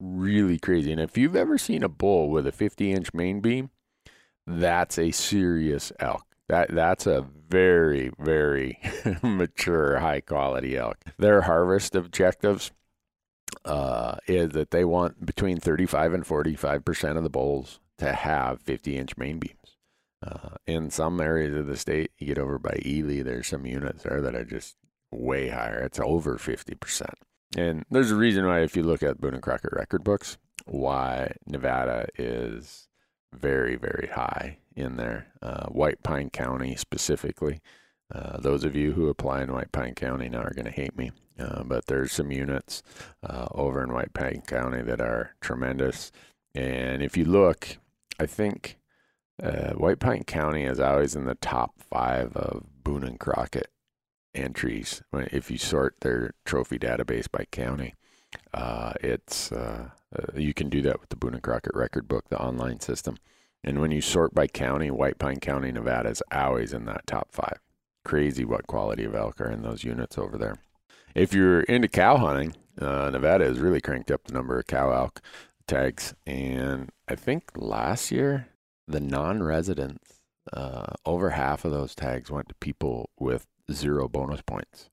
really 0.00 0.58
crazy 0.58 0.92
and 0.92 1.00
if 1.00 1.18
you've 1.18 1.36
ever 1.36 1.58
seen 1.58 1.82
a 1.82 1.88
bull 1.88 2.30
with 2.30 2.46
a 2.46 2.52
50 2.52 2.92
inch 2.92 3.12
main 3.12 3.40
beam 3.40 3.70
that's 4.46 4.98
a 4.98 5.10
serious 5.10 5.92
elk 5.98 6.24
that 6.48 6.70
that's 6.70 7.06
a 7.06 7.26
very 7.48 8.10
very 8.18 8.78
mature, 9.22 9.98
high 9.98 10.20
quality 10.20 10.76
elk. 10.76 10.98
Their 11.18 11.42
harvest 11.42 11.94
objectives 11.94 12.72
uh, 13.64 14.16
is 14.26 14.50
that 14.50 14.70
they 14.70 14.84
want 14.84 15.24
between 15.24 15.58
35 15.58 16.14
and 16.14 16.26
45 16.26 16.84
percent 16.84 17.16
of 17.18 17.24
the 17.24 17.30
bulls 17.30 17.80
to 17.98 18.12
have 18.12 18.62
50 18.62 18.96
inch 18.96 19.16
main 19.16 19.38
beams. 19.38 19.54
Uh, 20.26 20.56
in 20.66 20.90
some 20.90 21.20
areas 21.20 21.54
of 21.56 21.66
the 21.66 21.76
state, 21.76 22.10
you 22.18 22.26
get 22.26 22.38
over 22.38 22.58
by 22.58 22.76
Ely, 22.84 23.22
there's 23.22 23.46
some 23.46 23.66
units 23.66 24.02
there 24.02 24.20
that 24.20 24.34
are 24.34 24.44
just 24.44 24.76
way 25.12 25.48
higher. 25.48 25.80
It's 25.80 26.00
over 26.00 26.38
50 26.38 26.74
percent. 26.74 27.14
And 27.56 27.84
there's 27.90 28.10
a 28.10 28.16
reason 28.16 28.46
why, 28.46 28.60
if 28.60 28.76
you 28.76 28.82
look 28.82 29.02
at 29.02 29.20
Boone 29.20 29.34
and 29.34 29.42
Crockett 29.42 29.72
record 29.72 30.04
books, 30.04 30.36
why 30.66 31.32
Nevada 31.46 32.06
is 32.18 32.88
very, 33.32 33.76
very 33.76 34.08
high 34.12 34.58
in 34.76 34.96
there. 34.96 35.28
Uh, 35.42 35.66
White 35.66 36.02
Pine 36.02 36.30
County 36.30 36.76
specifically. 36.76 37.60
Uh, 38.14 38.38
those 38.38 38.64
of 38.64 38.74
you 38.74 38.92
who 38.92 39.08
apply 39.08 39.42
in 39.42 39.52
White 39.52 39.72
Pine 39.72 39.94
County 39.94 40.28
now 40.28 40.40
are 40.40 40.54
going 40.54 40.64
to 40.64 40.70
hate 40.70 40.96
me, 40.96 41.10
uh, 41.38 41.62
but 41.62 41.86
there's 41.86 42.12
some 42.12 42.30
units 42.30 42.82
uh, 43.22 43.46
over 43.50 43.82
in 43.82 43.92
White 43.92 44.14
Pine 44.14 44.42
County 44.46 44.82
that 44.82 45.00
are 45.00 45.34
tremendous. 45.40 46.10
And 46.54 47.02
if 47.02 47.16
you 47.16 47.24
look, 47.24 47.76
I 48.18 48.26
think 48.26 48.78
uh, 49.42 49.72
White 49.72 50.00
Pine 50.00 50.24
County 50.24 50.64
is 50.64 50.80
always 50.80 51.14
in 51.14 51.26
the 51.26 51.34
top 51.34 51.72
five 51.78 52.34
of 52.34 52.64
Boone 52.82 53.04
and 53.04 53.20
Crockett 53.20 53.70
entries. 54.34 55.02
If 55.12 55.50
you 55.50 55.58
sort 55.58 55.96
their 56.00 56.34
trophy 56.44 56.78
database 56.78 57.30
by 57.30 57.46
county, 57.50 57.94
uh, 58.52 58.92
it's 59.00 59.52
you 60.34 60.54
can 60.54 60.68
do 60.68 60.82
that 60.82 61.00
with 61.00 61.10
the 61.10 61.16
Boone 61.16 61.34
and 61.34 61.42
Crockett 61.42 61.74
record 61.74 62.08
book, 62.08 62.28
the 62.28 62.40
online 62.40 62.80
system. 62.80 63.16
And 63.64 63.80
when 63.80 63.90
you 63.90 64.00
sort 64.00 64.34
by 64.34 64.46
county, 64.46 64.90
White 64.90 65.18
Pine 65.18 65.40
County, 65.40 65.72
Nevada 65.72 66.10
is 66.10 66.22
always 66.32 66.72
in 66.72 66.84
that 66.86 67.06
top 67.06 67.32
five. 67.32 67.58
Crazy 68.04 68.44
what 68.44 68.66
quality 68.66 69.04
of 69.04 69.14
elk 69.14 69.40
are 69.40 69.50
in 69.50 69.62
those 69.62 69.84
units 69.84 70.16
over 70.16 70.38
there. 70.38 70.56
If 71.14 71.34
you're 71.34 71.62
into 71.62 71.88
cow 71.88 72.16
hunting, 72.16 72.54
uh, 72.80 73.10
Nevada 73.10 73.44
has 73.44 73.58
really 73.58 73.80
cranked 73.80 74.10
up 74.10 74.24
the 74.24 74.32
number 74.32 74.58
of 74.58 74.66
cow 74.66 74.92
elk 74.92 75.20
tags. 75.66 76.14
And 76.26 76.90
I 77.08 77.16
think 77.16 77.50
last 77.56 78.10
year, 78.10 78.48
the 78.86 79.00
non 79.00 79.42
residents, 79.42 80.20
uh, 80.52 80.94
over 81.04 81.30
half 81.30 81.64
of 81.64 81.72
those 81.72 81.94
tags 81.94 82.30
went 82.30 82.48
to 82.48 82.54
people 82.54 83.10
with 83.18 83.46
zero 83.72 84.08
bonus 84.08 84.42
points. 84.42 84.90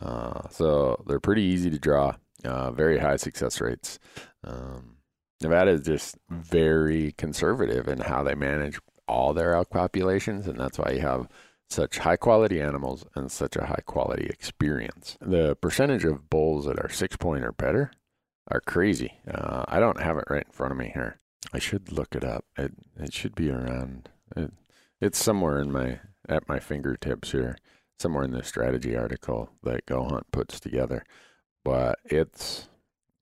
Uh, 0.00 0.48
so 0.50 1.02
they're 1.06 1.20
pretty 1.20 1.42
easy 1.42 1.70
to 1.70 1.78
draw, 1.78 2.14
uh, 2.44 2.70
very 2.70 2.98
high 2.98 3.16
success 3.16 3.60
rates. 3.60 3.98
Um, 4.44 4.96
Nevada 5.40 5.72
is 5.72 5.82
just 5.82 6.16
very 6.30 7.12
conservative 7.12 7.88
in 7.88 8.00
how 8.00 8.22
they 8.22 8.34
manage 8.34 8.78
all 9.06 9.32
their 9.32 9.54
elk 9.54 9.70
populations, 9.70 10.46
and 10.46 10.58
that's 10.58 10.78
why 10.78 10.90
you 10.92 11.00
have 11.00 11.28
such 11.70 11.98
high 11.98 12.16
quality 12.16 12.60
animals 12.60 13.04
and 13.14 13.30
such 13.30 13.56
a 13.56 13.66
high 13.66 13.82
quality 13.86 14.26
experience. 14.26 15.16
The 15.20 15.56
percentage 15.56 16.04
of 16.04 16.30
bulls 16.30 16.66
that 16.66 16.78
are 16.80 16.88
six 16.88 17.16
point 17.16 17.44
or 17.44 17.52
better 17.52 17.90
are 18.50 18.60
crazy. 18.60 19.12
Uh, 19.30 19.64
I 19.68 19.78
don't 19.78 20.00
have 20.00 20.16
it 20.16 20.24
right 20.30 20.46
in 20.46 20.52
front 20.52 20.72
of 20.72 20.78
me 20.78 20.90
here. 20.94 21.20
I 21.52 21.58
should 21.58 21.92
look 21.92 22.14
it 22.14 22.24
up. 22.24 22.44
It 22.56 22.72
it 22.98 23.12
should 23.12 23.34
be 23.34 23.50
around. 23.50 24.08
It, 24.36 24.52
it's 25.00 25.22
somewhere 25.22 25.60
in 25.60 25.70
my 25.70 26.00
at 26.28 26.48
my 26.48 26.58
fingertips 26.58 27.32
here, 27.32 27.56
somewhere 27.98 28.24
in 28.24 28.32
the 28.32 28.42
strategy 28.42 28.96
article 28.96 29.50
that 29.62 29.86
Go 29.86 30.04
Hunt 30.04 30.30
puts 30.32 30.60
together. 30.60 31.04
But 31.64 31.98
it's 32.04 32.68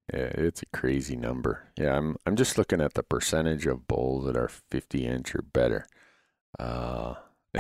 it's 0.09 0.63
a 0.63 0.77
crazy 0.77 1.17
number. 1.17 1.69
Yeah, 1.77 1.97
I'm 1.97 2.17
I'm 2.27 2.37
just 2.37 2.59
looking 2.59 2.81
at 2.81 2.95
the 2.95 3.03
percentage 3.03 3.67
of 3.67 3.89
bulls 3.89 4.25
that 4.27 4.37
are 4.37 4.49
50 4.49 5.07
inch 5.07 5.35
or 5.35 5.43
better. 5.43 5.87
Uh, 6.59 7.15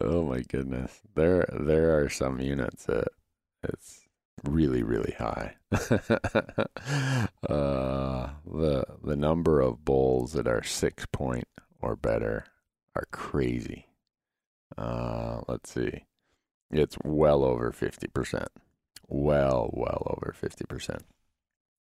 oh 0.00 0.24
my 0.24 0.40
goodness, 0.48 1.00
there 1.14 1.46
there 1.52 1.98
are 1.98 2.08
some 2.08 2.40
units 2.40 2.84
that 2.86 3.08
it's 3.62 4.00
really 4.44 4.82
really 4.82 5.14
high. 5.18 5.56
uh, 7.48 8.30
the 8.46 8.84
the 9.04 9.16
number 9.16 9.60
of 9.60 9.84
bulls 9.84 10.32
that 10.32 10.48
are 10.48 10.62
six 10.62 11.06
point 11.06 11.46
or 11.80 11.94
better 11.96 12.46
are 12.96 13.06
crazy. 13.12 13.86
Uh, 14.76 15.40
let's 15.48 15.72
see, 15.72 16.04
it's 16.70 16.96
well 17.04 17.44
over 17.44 17.72
fifty 17.72 18.08
percent. 18.08 18.48
Well, 19.08 19.70
well 19.72 20.16
over 20.16 20.32
fifty 20.32 20.64
percent. 20.64 21.02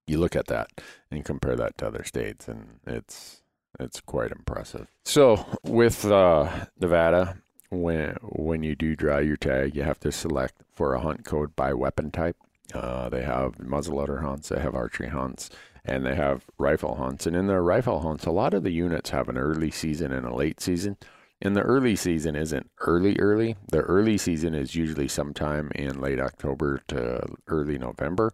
You 0.06 0.20
look 0.20 0.36
at 0.36 0.48
that 0.48 0.70
and 1.12 1.26
compare 1.26 1.56
that 1.58 1.78
to 1.80 1.88
other 1.88 2.04
states, 2.04 2.48
and 2.48 2.80
it's 2.88 3.42
it's 3.80 4.00
quite 4.00 4.32
impressive. 4.32 4.88
So 5.04 5.46
with 5.64 6.06
uh, 6.06 6.66
Nevada, 6.80 7.38
when 7.70 8.16
when 8.22 8.64
you 8.64 8.76
do 8.76 8.96
draw 8.96 9.18
your 9.18 9.36
tag, 9.36 9.76
you 9.76 9.84
have 9.84 10.00
to 10.00 10.12
select 10.12 10.56
for 10.74 10.94
a 10.94 11.02
hunt 11.02 11.26
code 11.26 11.56
by 11.56 11.74
weapon 11.74 12.12
type. 12.12 12.38
Uh, 12.74 13.10
they 13.10 13.24
have 13.24 13.58
muzzleloader 13.58 14.22
hunts, 14.22 14.50
they 14.50 14.60
have 14.60 14.76
archery 14.76 15.10
hunts, 15.10 15.50
and 15.86 16.06
they 16.06 16.16
have 16.16 16.46
rifle 16.58 16.96
hunts. 16.96 17.26
And 17.26 17.36
in 17.36 17.48
their 17.48 17.64
rifle 17.64 18.02
hunts, 18.02 18.26
a 18.26 18.32
lot 18.32 18.54
of 18.54 18.64
the 18.64 18.72
units 18.72 19.10
have 19.12 19.30
an 19.30 19.38
early 19.38 19.72
season 19.72 20.12
and 20.12 20.26
a 20.26 20.36
late 20.36 20.60
season. 20.60 20.98
And 21.42 21.56
the 21.56 21.62
early 21.62 21.96
season 21.96 22.36
isn't 22.36 22.70
early, 22.80 23.18
early. 23.20 23.56
The 23.72 23.82
early 23.82 24.18
season 24.18 24.56
is 24.56 24.76
usually 24.76 25.08
sometime 25.08 25.72
in 25.76 26.02
late 26.02 26.20
October 26.20 26.82
to 26.88 27.24
early 27.48 27.78
November. 27.78 28.34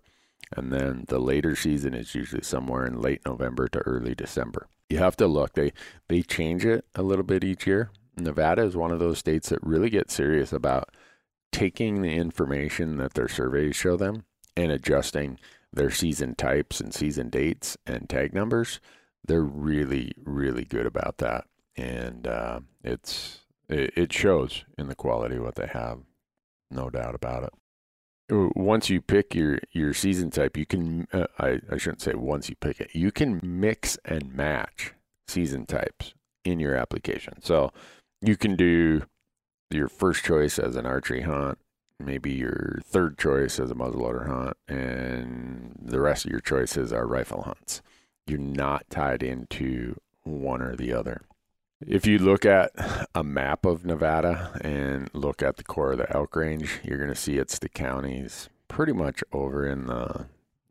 And 0.56 0.72
then 0.72 1.06
the 1.08 1.20
later 1.20 1.56
season 1.56 1.94
is 1.94 2.16
usually 2.16 2.44
somewhere 2.44 2.86
in 2.86 3.02
late 3.02 3.22
November 3.26 3.68
to 3.70 3.80
early 3.80 4.16
December. 4.16 4.68
You 4.90 5.00
have 5.00 5.18
to 5.18 5.28
look. 5.28 5.54
They 5.54 5.74
they 6.08 6.22
change 6.22 6.66
it 6.66 6.86
a 6.96 7.02
little 7.02 7.24
bit 7.24 7.44
each 7.44 7.66
year. 7.66 7.90
Nevada 8.16 8.62
is 8.62 8.78
one 8.78 8.92
of 8.92 9.00
those 9.00 9.18
states 9.18 9.50
that 9.50 9.64
really 9.64 9.90
get 9.90 10.12
serious 10.12 10.54
about 10.54 10.90
taking 11.52 12.02
the 12.02 12.14
information 12.14 12.98
that 12.98 13.16
their 13.16 13.28
surveys 13.28 13.76
show 13.76 13.98
them 13.98 14.26
and 14.56 14.72
adjusting 14.72 15.40
their 15.72 15.90
season 15.90 16.36
types 16.36 16.80
and 16.80 16.94
season 16.94 17.30
dates 17.30 17.76
and 17.88 18.08
tag 18.08 18.34
numbers. 18.34 18.80
They're 19.26 19.42
really, 19.42 20.12
really 20.24 20.66
good 20.66 20.86
about 20.86 21.18
that, 21.20 21.46
and 21.76 22.28
uh, 22.28 22.60
it's 22.84 23.42
it, 23.70 23.94
it 23.96 24.14
shows 24.14 24.66
in 24.78 24.88
the 24.88 24.96
quality 24.96 25.40
what 25.40 25.56
they 25.56 25.68
have, 25.68 26.00
no 26.70 26.90
doubt 26.90 27.16
about 27.16 27.44
it 27.44 27.54
once 28.30 28.90
you 28.90 29.02
pick 29.02 29.36
your 29.36 29.60
your 29.72 29.94
season 29.94 30.30
type, 30.30 30.58
you 30.58 30.66
can 30.66 31.08
uh, 31.14 31.28
I 31.40 31.60
I 31.72 31.78
shouldn't 31.78 32.02
say 32.02 32.14
once 32.14 32.50
you 32.50 32.56
pick 32.56 32.80
it. 32.80 32.92
You 32.94 33.12
can 33.12 33.40
mix 33.44 33.98
and 34.06 34.34
match 34.34 34.94
season 35.28 35.66
types 35.66 36.14
in 36.44 36.60
your 36.60 36.76
application. 36.76 37.42
So 37.42 37.72
you 38.22 38.38
can 38.38 38.56
do 38.56 39.04
your 39.70 39.88
first 39.88 40.24
choice 40.24 40.60
as 40.60 40.76
an 40.76 40.86
archery 40.86 41.22
hunt, 41.22 41.58
maybe 42.00 42.32
your 42.32 42.80
third 42.86 43.18
choice 43.18 43.60
as 43.60 43.72
a 43.72 43.76
muzzleloader 43.76 44.28
hunt, 44.28 44.58
and 44.68 45.78
the 45.82 46.00
rest 46.00 46.26
of 46.26 46.32
your 46.32 46.42
choices 46.42 46.94
are 46.94 47.08
rifle 47.08 47.44
hunts. 47.44 47.82
You're 48.28 48.40
not 48.40 48.90
tied 48.90 49.24
into 49.24 50.00
one 50.24 50.62
or 50.62 50.76
the 50.76 50.94
other. 50.94 51.24
If 51.88 52.06
you 52.06 52.18
look 52.18 52.46
at 52.46 52.72
a 53.14 53.24
map 53.24 53.66
of 53.66 53.86
Nevada 53.86 54.58
and 54.62 55.10
look 55.14 55.42
at 55.42 55.58
the 55.58 55.64
core 55.64 55.94
of 55.94 55.98
the 55.98 56.16
elk 56.16 56.36
range, 56.36 56.80
you're 56.84 56.98
going 56.98 57.10
to 57.10 57.16
see 57.16 57.38
it's 57.38 57.60
the 57.60 57.70
counties 57.70 58.50
pretty 58.68 58.94
much 58.94 59.24
over 59.32 59.68
in 59.68 59.88
the, 59.88 60.28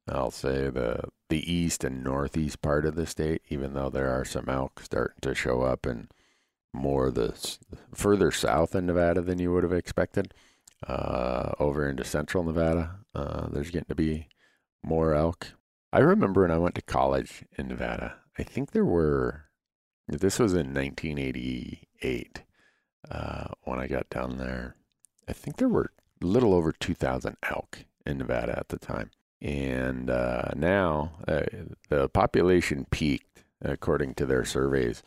I'll 0.08 0.30
say 0.30 0.68
the 0.68 1.04
the 1.28 1.50
east 1.50 1.82
and 1.82 2.04
northeast 2.04 2.60
part 2.60 2.84
of 2.84 2.94
the 2.94 3.06
state. 3.06 3.42
Even 3.48 3.74
though 3.74 3.90
there 3.90 4.10
are 4.10 4.24
some 4.24 4.48
elk 4.48 4.80
starting 4.82 5.16
to 5.22 5.34
show 5.34 5.62
up 5.62 5.86
and 5.86 6.08
more 6.72 7.10
the 7.10 7.56
further 7.94 8.30
south 8.30 8.74
in 8.74 8.86
Nevada 8.86 9.20
than 9.20 9.38
you 9.38 9.52
would 9.52 9.64
have 9.64 9.72
expected. 9.72 10.32
Uh, 10.86 11.52
over 11.60 11.88
into 11.88 12.02
central 12.02 12.42
Nevada, 12.42 12.98
uh, 13.14 13.46
there's 13.48 13.70
getting 13.70 13.86
to 13.88 13.94
be 13.94 14.28
more 14.82 15.14
elk. 15.14 15.52
I 15.92 16.00
remember 16.00 16.42
when 16.42 16.50
I 16.50 16.58
went 16.58 16.74
to 16.74 16.82
college 16.82 17.44
in 17.56 17.68
Nevada. 17.68 18.16
I 18.36 18.42
think 18.42 18.72
there 18.72 18.84
were 18.84 19.44
this 20.14 20.38
was 20.38 20.52
in 20.52 20.74
1988 20.74 22.42
uh, 23.10 23.48
when 23.62 23.78
I 23.78 23.86
got 23.86 24.08
down 24.10 24.38
there. 24.38 24.76
I 25.28 25.32
think 25.32 25.56
there 25.56 25.68
were 25.68 25.92
a 26.22 26.26
little 26.26 26.54
over 26.54 26.72
2,000 26.72 27.36
elk 27.48 27.84
in 28.04 28.18
Nevada 28.18 28.58
at 28.58 28.68
the 28.68 28.78
time. 28.78 29.10
And 29.40 30.10
uh, 30.10 30.50
now 30.54 31.12
uh, 31.26 31.42
the 31.88 32.08
population 32.08 32.86
peaked, 32.90 33.44
according 33.60 34.14
to 34.14 34.26
their 34.26 34.44
surveys, 34.44 35.02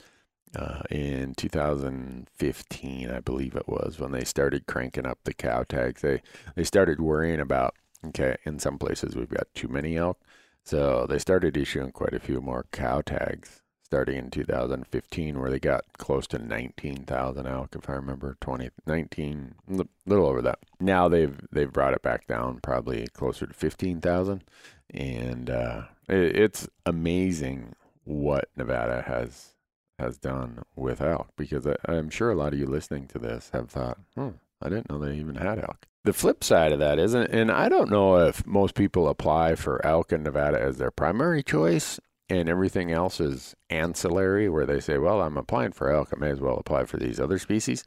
uh, 0.55 0.81
in 0.89 1.35
2015, 1.35 3.11
I 3.11 3.19
believe 3.19 3.55
it 3.55 3.67
was, 3.67 3.99
when 3.99 4.11
they 4.11 4.23
started 4.23 4.67
cranking 4.67 5.05
up 5.05 5.19
the 5.23 5.33
cow 5.33 5.63
tags. 5.63 6.01
They, 6.01 6.21
they 6.55 6.63
started 6.63 7.01
worrying 7.01 7.41
about, 7.41 7.75
okay, 8.05 8.37
in 8.45 8.59
some 8.59 8.77
places 8.77 9.15
we've 9.15 9.29
got 9.29 9.53
too 9.53 9.67
many 9.67 9.97
elk. 9.97 10.19
So 10.63 11.05
they 11.07 11.19
started 11.19 11.57
issuing 11.57 11.91
quite 11.91 12.13
a 12.13 12.19
few 12.19 12.39
more 12.39 12.65
cow 12.71 13.01
tags 13.01 13.61
starting 13.85 14.17
in 14.17 14.31
2015, 14.31 15.39
where 15.39 15.51
they 15.51 15.59
got 15.59 15.85
close 15.97 16.27
to 16.27 16.39
19,000 16.39 17.47
elk, 17.47 17.75
if 17.75 17.89
I 17.89 17.93
remember, 17.93 18.35
20, 18.41 18.69
19, 18.85 19.55
a 19.69 19.85
little 20.05 20.25
over 20.25 20.41
that. 20.41 20.59
Now 20.79 21.07
they've 21.07 21.39
they've 21.51 21.71
brought 21.71 21.93
it 21.93 22.01
back 22.01 22.27
down, 22.27 22.59
probably 22.61 23.07
closer 23.13 23.45
to 23.45 23.53
15,000, 23.53 24.43
and 24.93 25.49
uh, 25.49 25.83
it, 26.09 26.35
it's 26.35 26.67
amazing 26.85 27.75
what 28.03 28.49
Nevada 28.57 29.03
has 29.03 29.53
has 29.99 30.17
done 30.17 30.63
with 30.75 30.99
elk 30.99 31.29
because 31.37 31.65
I, 31.65 31.75
I'm 31.87 32.09
sure 32.09 32.31
a 32.31 32.35
lot 32.35 32.53
of 32.53 32.59
you 32.59 32.65
listening 32.65 33.07
to 33.07 33.19
this 33.19 33.49
have 33.53 33.69
thought, 33.69 33.97
hmm, 34.15 34.31
I 34.61 34.67
didn't 34.69 34.89
know 34.89 34.99
they 34.99 35.15
even 35.15 35.35
had 35.35 35.59
elk. 35.59 35.87
The 36.03 36.13
flip 36.13 36.43
side 36.43 36.71
of 36.71 36.79
that 36.79 36.99
isn't, 36.99 37.31
and 37.31 37.51
I 37.51 37.69
don't 37.69 37.89
know 37.89 38.17
if 38.17 38.45
most 38.45 38.75
people 38.75 39.07
apply 39.07 39.55
for 39.55 39.83
elk 39.85 40.11
in 40.11 40.23
Nevada 40.23 40.61
as 40.61 40.77
their 40.77 40.91
primary 40.91 41.41
choice 41.41 41.99
and 42.29 42.49
everything 42.49 42.91
else 42.91 43.19
is 43.19 43.55
ancillary, 43.69 44.49
where 44.49 44.65
they 44.65 44.79
say, 44.79 44.97
well, 44.97 45.21
I'm 45.21 45.37
applying 45.37 45.71
for 45.71 45.91
elk, 45.91 46.09
I 46.13 46.19
may 46.19 46.29
as 46.29 46.41
well 46.41 46.57
apply 46.57 46.85
for 46.85 46.97
these 46.97 47.19
other 47.19 47.37
species, 47.37 47.83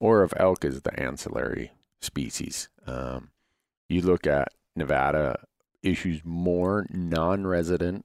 or 0.00 0.24
if 0.24 0.32
elk 0.36 0.64
is 0.64 0.82
the 0.82 0.98
ancillary 0.98 1.72
species. 2.00 2.68
Um, 2.86 3.30
you 3.88 4.00
look 4.00 4.26
at 4.26 4.48
Nevada 4.74 5.36
issues 5.82 6.22
more 6.24 6.86
non 6.90 7.46
resident 7.46 8.04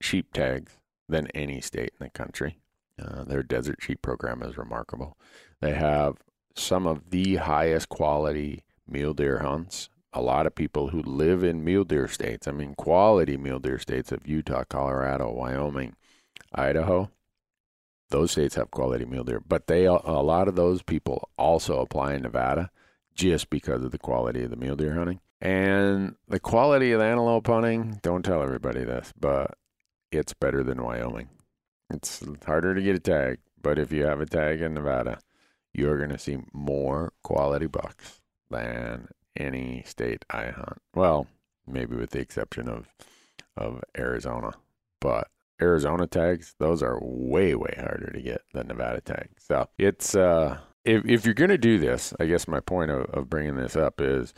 sheep 0.00 0.32
tags 0.32 0.78
than 1.08 1.28
any 1.28 1.60
state 1.60 1.92
in 1.98 2.06
the 2.06 2.10
country. 2.10 2.58
Uh, 3.00 3.24
their 3.24 3.42
desert 3.42 3.78
sheep 3.80 4.02
program 4.02 4.42
is 4.42 4.58
remarkable. 4.58 5.16
They 5.60 5.74
have 5.74 6.16
some 6.54 6.86
of 6.86 7.10
the 7.10 7.36
highest 7.36 7.88
quality 7.88 8.64
mule 8.86 9.14
deer 9.14 9.38
hunts 9.38 9.88
a 10.12 10.20
lot 10.20 10.46
of 10.46 10.54
people 10.54 10.88
who 10.88 11.02
live 11.02 11.42
in 11.42 11.64
mule 11.64 11.84
deer 11.84 12.08
states, 12.08 12.46
I 12.46 12.52
mean, 12.52 12.74
quality 12.74 13.36
mule 13.36 13.58
deer 13.58 13.78
states 13.78 14.12
of 14.12 14.26
Utah, 14.26 14.64
Colorado, 14.64 15.30
Wyoming, 15.32 15.94
Idaho, 16.54 17.10
those 18.10 18.32
states 18.32 18.54
have 18.56 18.70
quality 18.70 19.04
mule 19.04 19.24
deer. 19.24 19.40
But 19.40 19.66
they, 19.66 19.86
a 19.86 19.94
lot 19.94 20.48
of 20.48 20.54
those 20.54 20.82
people 20.82 21.30
also 21.38 21.80
apply 21.80 22.14
in 22.14 22.22
Nevada 22.22 22.70
just 23.14 23.50
because 23.50 23.82
of 23.82 23.90
the 23.90 23.98
quality 23.98 24.42
of 24.44 24.50
the 24.50 24.56
mule 24.56 24.76
deer 24.76 24.94
hunting. 24.94 25.20
And 25.40 26.14
the 26.28 26.38
quality 26.38 26.92
of 26.92 27.00
the 27.00 27.06
antelope 27.06 27.46
hunting, 27.46 27.98
don't 28.02 28.24
tell 28.24 28.42
everybody 28.42 28.84
this, 28.84 29.12
but 29.18 29.56
it's 30.12 30.34
better 30.34 30.62
than 30.62 30.82
Wyoming. 30.82 31.30
It's 31.90 32.22
harder 32.46 32.74
to 32.74 32.82
get 32.82 32.96
a 32.96 33.00
tag, 33.00 33.38
but 33.60 33.78
if 33.78 33.90
you 33.92 34.04
have 34.04 34.20
a 34.20 34.26
tag 34.26 34.60
in 34.62 34.74
Nevada, 34.74 35.18
you're 35.74 35.98
going 35.98 36.10
to 36.10 36.18
see 36.18 36.38
more 36.52 37.12
quality 37.22 37.66
bucks 37.66 38.20
than 38.50 39.08
any 39.36 39.82
state 39.86 40.24
I 40.30 40.46
hunt. 40.46 40.80
Well, 40.94 41.26
maybe 41.66 41.96
with 41.96 42.10
the 42.10 42.20
exception 42.20 42.68
of 42.68 42.88
of 43.56 43.82
Arizona, 43.98 44.52
but 45.00 45.28
Arizona 45.60 46.06
tags, 46.06 46.54
those 46.58 46.82
are 46.82 46.98
way 47.02 47.54
way 47.54 47.74
harder 47.76 48.10
to 48.12 48.20
get 48.20 48.42
than 48.52 48.68
Nevada 48.68 49.00
tags. 49.00 49.44
So 49.46 49.68
it's 49.78 50.14
uh, 50.14 50.58
if 50.84 51.04
if 51.04 51.24
you're 51.24 51.34
gonna 51.34 51.58
do 51.58 51.78
this, 51.78 52.14
I 52.18 52.26
guess 52.26 52.48
my 52.48 52.60
point 52.60 52.90
of, 52.90 53.04
of 53.06 53.30
bringing 53.30 53.56
this 53.56 53.76
up 53.76 54.00
is 54.00 54.34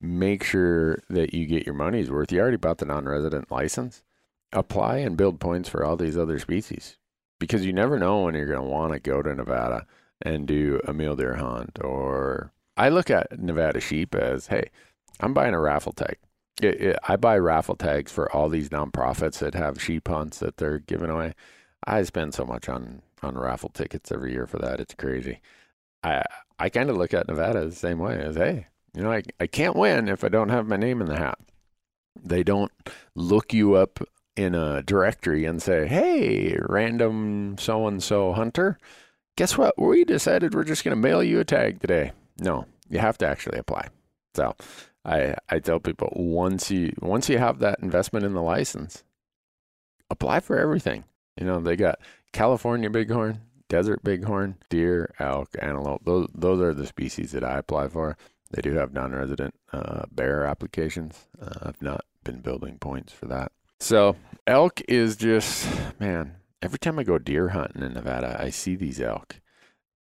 make 0.00 0.42
sure 0.42 0.98
that 1.08 1.34
you 1.34 1.46
get 1.46 1.66
your 1.66 1.74
money's 1.74 2.10
worth. 2.10 2.32
You 2.32 2.40
already 2.40 2.56
bought 2.56 2.78
the 2.78 2.84
non-resident 2.86 3.50
license. 3.50 4.02
Apply 4.52 4.98
and 4.98 5.16
build 5.16 5.40
points 5.40 5.68
for 5.68 5.84
all 5.84 5.96
these 5.96 6.16
other 6.16 6.38
species 6.38 6.98
because 7.38 7.66
you 7.66 7.72
never 7.72 7.98
know 7.98 8.22
when 8.22 8.34
you're 8.34 8.46
going 8.46 8.62
to 8.62 8.68
want 8.68 8.92
to 8.92 9.00
go 9.00 9.22
to 9.22 9.34
Nevada 9.34 9.86
and 10.22 10.46
do 10.46 10.80
a 10.86 10.92
mule 10.92 11.16
deer 11.16 11.34
hunt. 11.34 11.78
Or 11.82 12.52
I 12.76 12.88
look 12.88 13.10
at 13.10 13.38
Nevada 13.40 13.80
sheep 13.80 14.14
as, 14.14 14.48
hey, 14.48 14.70
I'm 15.20 15.32
buying 15.32 15.54
a 15.54 15.60
raffle 15.60 15.92
tag. 15.92 16.16
It, 16.60 16.80
it, 16.80 16.98
I 17.06 17.16
buy 17.16 17.38
raffle 17.38 17.76
tags 17.76 18.12
for 18.12 18.30
all 18.32 18.48
these 18.48 18.70
nonprofits 18.70 19.38
that 19.38 19.54
have 19.54 19.80
sheep 19.82 20.08
hunts 20.08 20.38
that 20.38 20.56
they're 20.56 20.78
giving 20.78 21.10
away. 21.10 21.34
I 21.86 22.02
spend 22.02 22.34
so 22.34 22.44
much 22.44 22.68
on 22.68 23.02
on 23.22 23.36
raffle 23.38 23.70
tickets 23.70 24.12
every 24.12 24.32
year 24.32 24.46
for 24.46 24.58
that. 24.58 24.80
It's 24.80 24.94
crazy. 24.94 25.40
I 26.02 26.22
I 26.58 26.68
kind 26.68 26.90
of 26.90 26.96
look 26.96 27.14
at 27.14 27.28
Nevada 27.28 27.64
the 27.64 27.74
same 27.74 27.98
way 27.98 28.18
as, 28.18 28.36
hey, 28.36 28.66
you 28.94 29.02
know, 29.02 29.12
I 29.12 29.22
I 29.40 29.46
can't 29.46 29.76
win 29.76 30.08
if 30.08 30.24
I 30.24 30.28
don't 30.28 30.48
have 30.48 30.66
my 30.66 30.76
name 30.76 31.00
in 31.00 31.08
the 31.08 31.18
hat. 31.18 31.38
They 32.22 32.42
don't 32.42 32.72
look 33.14 33.52
you 33.52 33.74
up 33.74 34.00
in 34.36 34.54
a 34.54 34.82
directory 34.82 35.44
and 35.44 35.62
say, 35.62 35.86
hey, 35.86 36.56
random 36.68 37.56
so 37.58 37.86
and 37.86 38.02
so 38.02 38.32
hunter, 38.32 38.78
guess 39.36 39.56
what? 39.58 39.78
We 39.78 40.04
decided 40.04 40.54
we're 40.54 40.64
just 40.64 40.84
going 40.84 40.96
to 40.96 41.00
mail 41.00 41.22
you 41.22 41.40
a 41.40 41.44
tag 41.44 41.80
today. 41.80 42.12
No, 42.40 42.66
you 42.88 42.98
have 42.98 43.18
to 43.18 43.26
actually 43.26 43.58
apply. 43.58 43.88
So 44.34 44.54
I 45.04 45.36
I 45.48 45.58
tell 45.58 45.80
people 45.80 46.12
once 46.14 46.70
you 46.70 46.92
once 47.00 47.28
you 47.28 47.38
have 47.38 47.58
that 47.60 47.80
investment 47.80 48.24
in 48.24 48.34
the 48.34 48.42
license, 48.42 49.04
apply 50.10 50.40
for 50.40 50.58
everything. 50.58 51.04
You 51.36 51.46
know, 51.46 51.60
they 51.60 51.76
got 51.76 51.98
California 52.32 52.90
bighorn, 52.90 53.40
desert 53.68 54.02
bighorn, 54.02 54.56
deer, 54.68 55.14
elk, 55.18 55.50
antelope. 55.60 56.04
Those 56.04 56.28
those 56.34 56.60
are 56.60 56.74
the 56.74 56.86
species 56.86 57.32
that 57.32 57.44
I 57.44 57.58
apply 57.58 57.88
for. 57.88 58.16
They 58.50 58.62
do 58.62 58.74
have 58.74 58.92
non-resident 58.92 59.54
uh, 59.72 60.04
bear 60.10 60.44
applications. 60.44 61.26
Uh, 61.40 61.50
I've 61.62 61.82
not 61.82 62.04
been 62.24 62.40
building 62.40 62.78
points 62.78 63.12
for 63.12 63.26
that. 63.26 63.52
So 63.80 64.16
elk 64.46 64.82
is 64.88 65.16
just 65.16 65.68
man. 65.98 66.36
Every 66.62 66.78
time 66.78 66.98
I 66.98 67.04
go 67.04 67.18
deer 67.18 67.50
hunting 67.50 67.82
in 67.82 67.92
Nevada, 67.92 68.36
I 68.40 68.50
see 68.50 68.76
these 68.76 69.00
elk, 69.00 69.40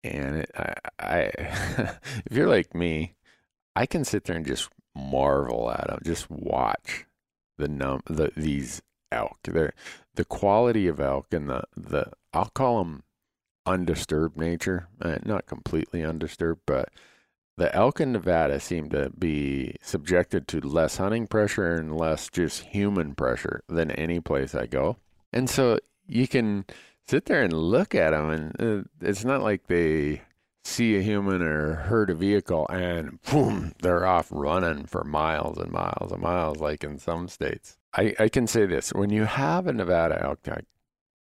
and 0.05 0.37
it, 0.39 0.51
I, 0.57 0.75
I 0.99 1.21
if 2.27 2.33
you're 2.33 2.49
like 2.49 2.75
me, 2.75 3.15
I 3.75 3.87
can 3.87 4.05
sit 4.05 4.25
there 4.25 4.37
and 4.37 4.47
just 4.47 4.69
marvel 4.95 5.71
at 5.71 5.87
them, 5.87 6.01
just 6.05 6.31
watch 6.31 7.07
the 7.59 7.69
num 7.69 8.03
the 8.07 8.31
these 8.37 8.83
elk. 9.11 9.39
They're, 9.45 9.75
the 10.15 10.25
quality 10.25 10.89
of 10.89 11.01
elk 11.01 11.33
and 11.33 11.49
the 11.49 11.65
the 11.77 12.13
I'll 12.33 12.51
call 12.51 12.79
them 12.79 13.03
undisturbed 13.65 14.37
nature, 14.37 14.89
uh, 15.01 15.19
not 15.25 15.47
completely 15.47 16.05
undisturbed, 16.05 16.63
but 16.67 16.89
the 17.57 17.75
elk 17.75 18.01
in 18.01 18.13
Nevada 18.13 18.59
seem 18.59 18.89
to 18.91 19.11
be 19.11 19.77
subjected 19.83 20.49
to 20.49 20.61
less 20.61 20.97
hunting 20.97 21.27
pressure 21.27 21.75
and 21.75 21.97
less 21.97 22.29
just 22.29 22.61
human 22.65 23.15
pressure 23.15 23.63
than 23.69 23.91
any 23.91 24.21
place 24.21 24.55
I 24.55 24.67
go. 24.67 24.97
And 25.33 25.49
so 25.49 25.79
you 26.07 26.27
can 26.27 26.65
sit 27.07 27.27
there 27.27 27.43
and 27.43 27.53
look 27.53 27.95
at 27.95 28.11
them, 28.11 28.31
and 28.31 28.61
uh, 28.61 28.89
it's 29.01 29.25
not 29.25 29.43
like 29.43 29.67
they 29.67 30.23
see 30.65 30.97
a 30.97 31.03
human 31.03 31.43
or 31.43 31.75
hurt 31.75 32.11
a 32.11 32.15
vehicle 32.15 32.67
and 32.71 33.21
boom, 33.23 33.73
they're 33.83 34.07
off 34.07 34.29
running 34.31 34.87
for 34.87 35.03
miles 35.05 35.59
and 35.59 35.73
miles 35.73 36.13
and 36.13 36.23
miles, 36.23 36.59
like 36.59 36.85
in 36.85 36.99
some 36.99 37.29
states. 37.29 37.79
I, 37.95 38.15
I 38.19 38.29
can 38.29 38.47
say 38.47 38.67
this 38.67 38.93
when 38.93 39.11
you 39.11 39.25
have 39.25 39.67
a 39.67 39.73
Nevada 39.73 40.23
elk 40.23 40.43
tag, 40.43 40.65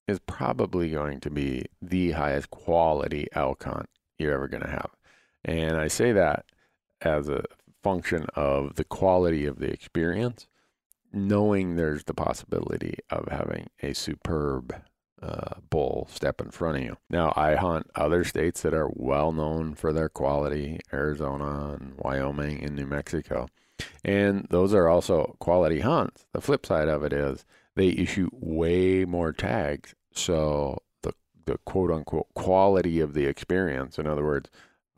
is 0.09 0.21
probably 0.21 0.91
going 0.91 1.21
to 1.21 1.31
be 1.31 1.65
the 1.83 2.13
highest 2.13 2.51
quality 2.51 3.27
elk 3.33 3.65
hunt 3.65 3.89
you're 4.19 4.33
ever 4.33 4.49
going 4.49 4.63
to 4.63 4.71
have. 4.71 4.91
And 5.45 5.77
I 5.77 5.89
say 5.89 6.13
that 6.13 6.47
as 7.01 7.29
a 7.29 7.45
function 7.83 8.27
of 8.35 8.77
the 8.77 8.85
quality 8.85 9.47
of 9.47 9.59
the 9.59 9.71
experience, 9.71 10.47
knowing 11.13 11.77
there's 11.77 12.05
the 12.05 12.15
possibility 12.15 12.99
of 13.11 13.29
having 13.31 13.69
a 13.83 13.95
superb 13.95 14.75
uh, 15.23 15.55
bull 15.71 16.09
step 16.11 16.41
in 16.41 16.51
front 16.51 16.79
of 16.79 16.83
you. 16.85 16.97
Now, 17.09 17.33
I 17.37 17.55
hunt 17.55 17.91
other 17.95 18.25
states 18.25 18.63
that 18.63 18.75
are 18.75 18.91
well 18.93 19.33
known 19.33 19.75
for 19.75 19.93
their 19.93 20.09
quality 20.09 20.81
Arizona 20.93 21.77
and 21.81 21.95
Wyoming 21.97 22.63
and 22.63 22.75
New 22.75 22.87
Mexico. 22.87 23.49
And 24.05 24.47
those 24.51 24.75
are 24.75 24.89
also 24.89 25.37
quality 25.39 25.81
hunts. 25.81 26.27
The 26.33 26.41
flip 26.41 26.67
side 26.67 26.89
of 26.89 27.03
it 27.03 27.13
is 27.13 27.45
they 27.75 27.89
issue 27.89 28.31
way 28.33 29.05
more 29.05 29.33
tags. 29.33 29.95
So 30.13 30.83
the, 31.03 31.13
the 31.45 31.59
quote 31.59 31.91
unquote 31.91 32.33
quality 32.35 33.01
of 33.01 33.15
the 33.15 33.27
experience, 33.27 33.99
in 33.99 34.07
other 34.07 34.25
words, 34.25 34.51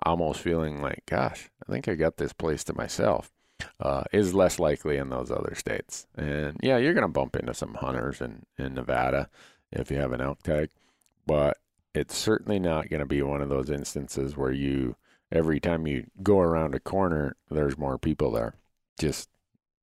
almost 0.05 0.41
feeling 0.41 0.81
like, 0.81 1.03
gosh, 1.07 1.51
I 1.67 1.73
think 1.73 1.89
I 1.89 1.95
got 1.95 2.19
this 2.19 2.33
place 2.33 2.63
to 2.65 2.75
myself, 2.75 3.33
uh, 3.81 4.05
is 4.13 4.35
less 4.35 4.61
likely 4.61 4.97
in 4.97 5.11
those 5.11 5.31
other 5.31 5.55
states. 5.57 6.07
And 6.17 6.57
yeah, 6.63 6.77
you're 6.77 6.95
going 6.95 7.03
to 7.03 7.09
bump 7.09 7.35
into 7.35 7.55
some 7.55 7.75
hunters 7.75 8.21
in, 8.21 8.45
in 8.57 8.75
Nevada 8.75 9.29
if 9.73 9.91
you 9.91 9.99
have 9.99 10.13
an 10.13 10.21
elk 10.21 10.43
tag, 10.43 10.71
but 11.27 11.59
it's 11.95 12.17
certainly 12.17 12.59
not 12.59 12.89
going 12.89 13.01
to 13.01 13.07
be 13.07 13.23
one 13.23 13.41
of 13.41 13.49
those 13.49 13.71
instances 13.71 14.37
where 14.37 14.53
you, 14.53 14.97
every 15.33 15.61
time 15.61 15.87
you 15.87 16.07
go 16.23 16.39
around 16.41 16.75
a 16.75 16.81
corner, 16.81 17.37
there's 17.51 17.79
more 17.79 17.99
people 17.99 18.33
there. 18.33 18.55
Just 18.99 19.29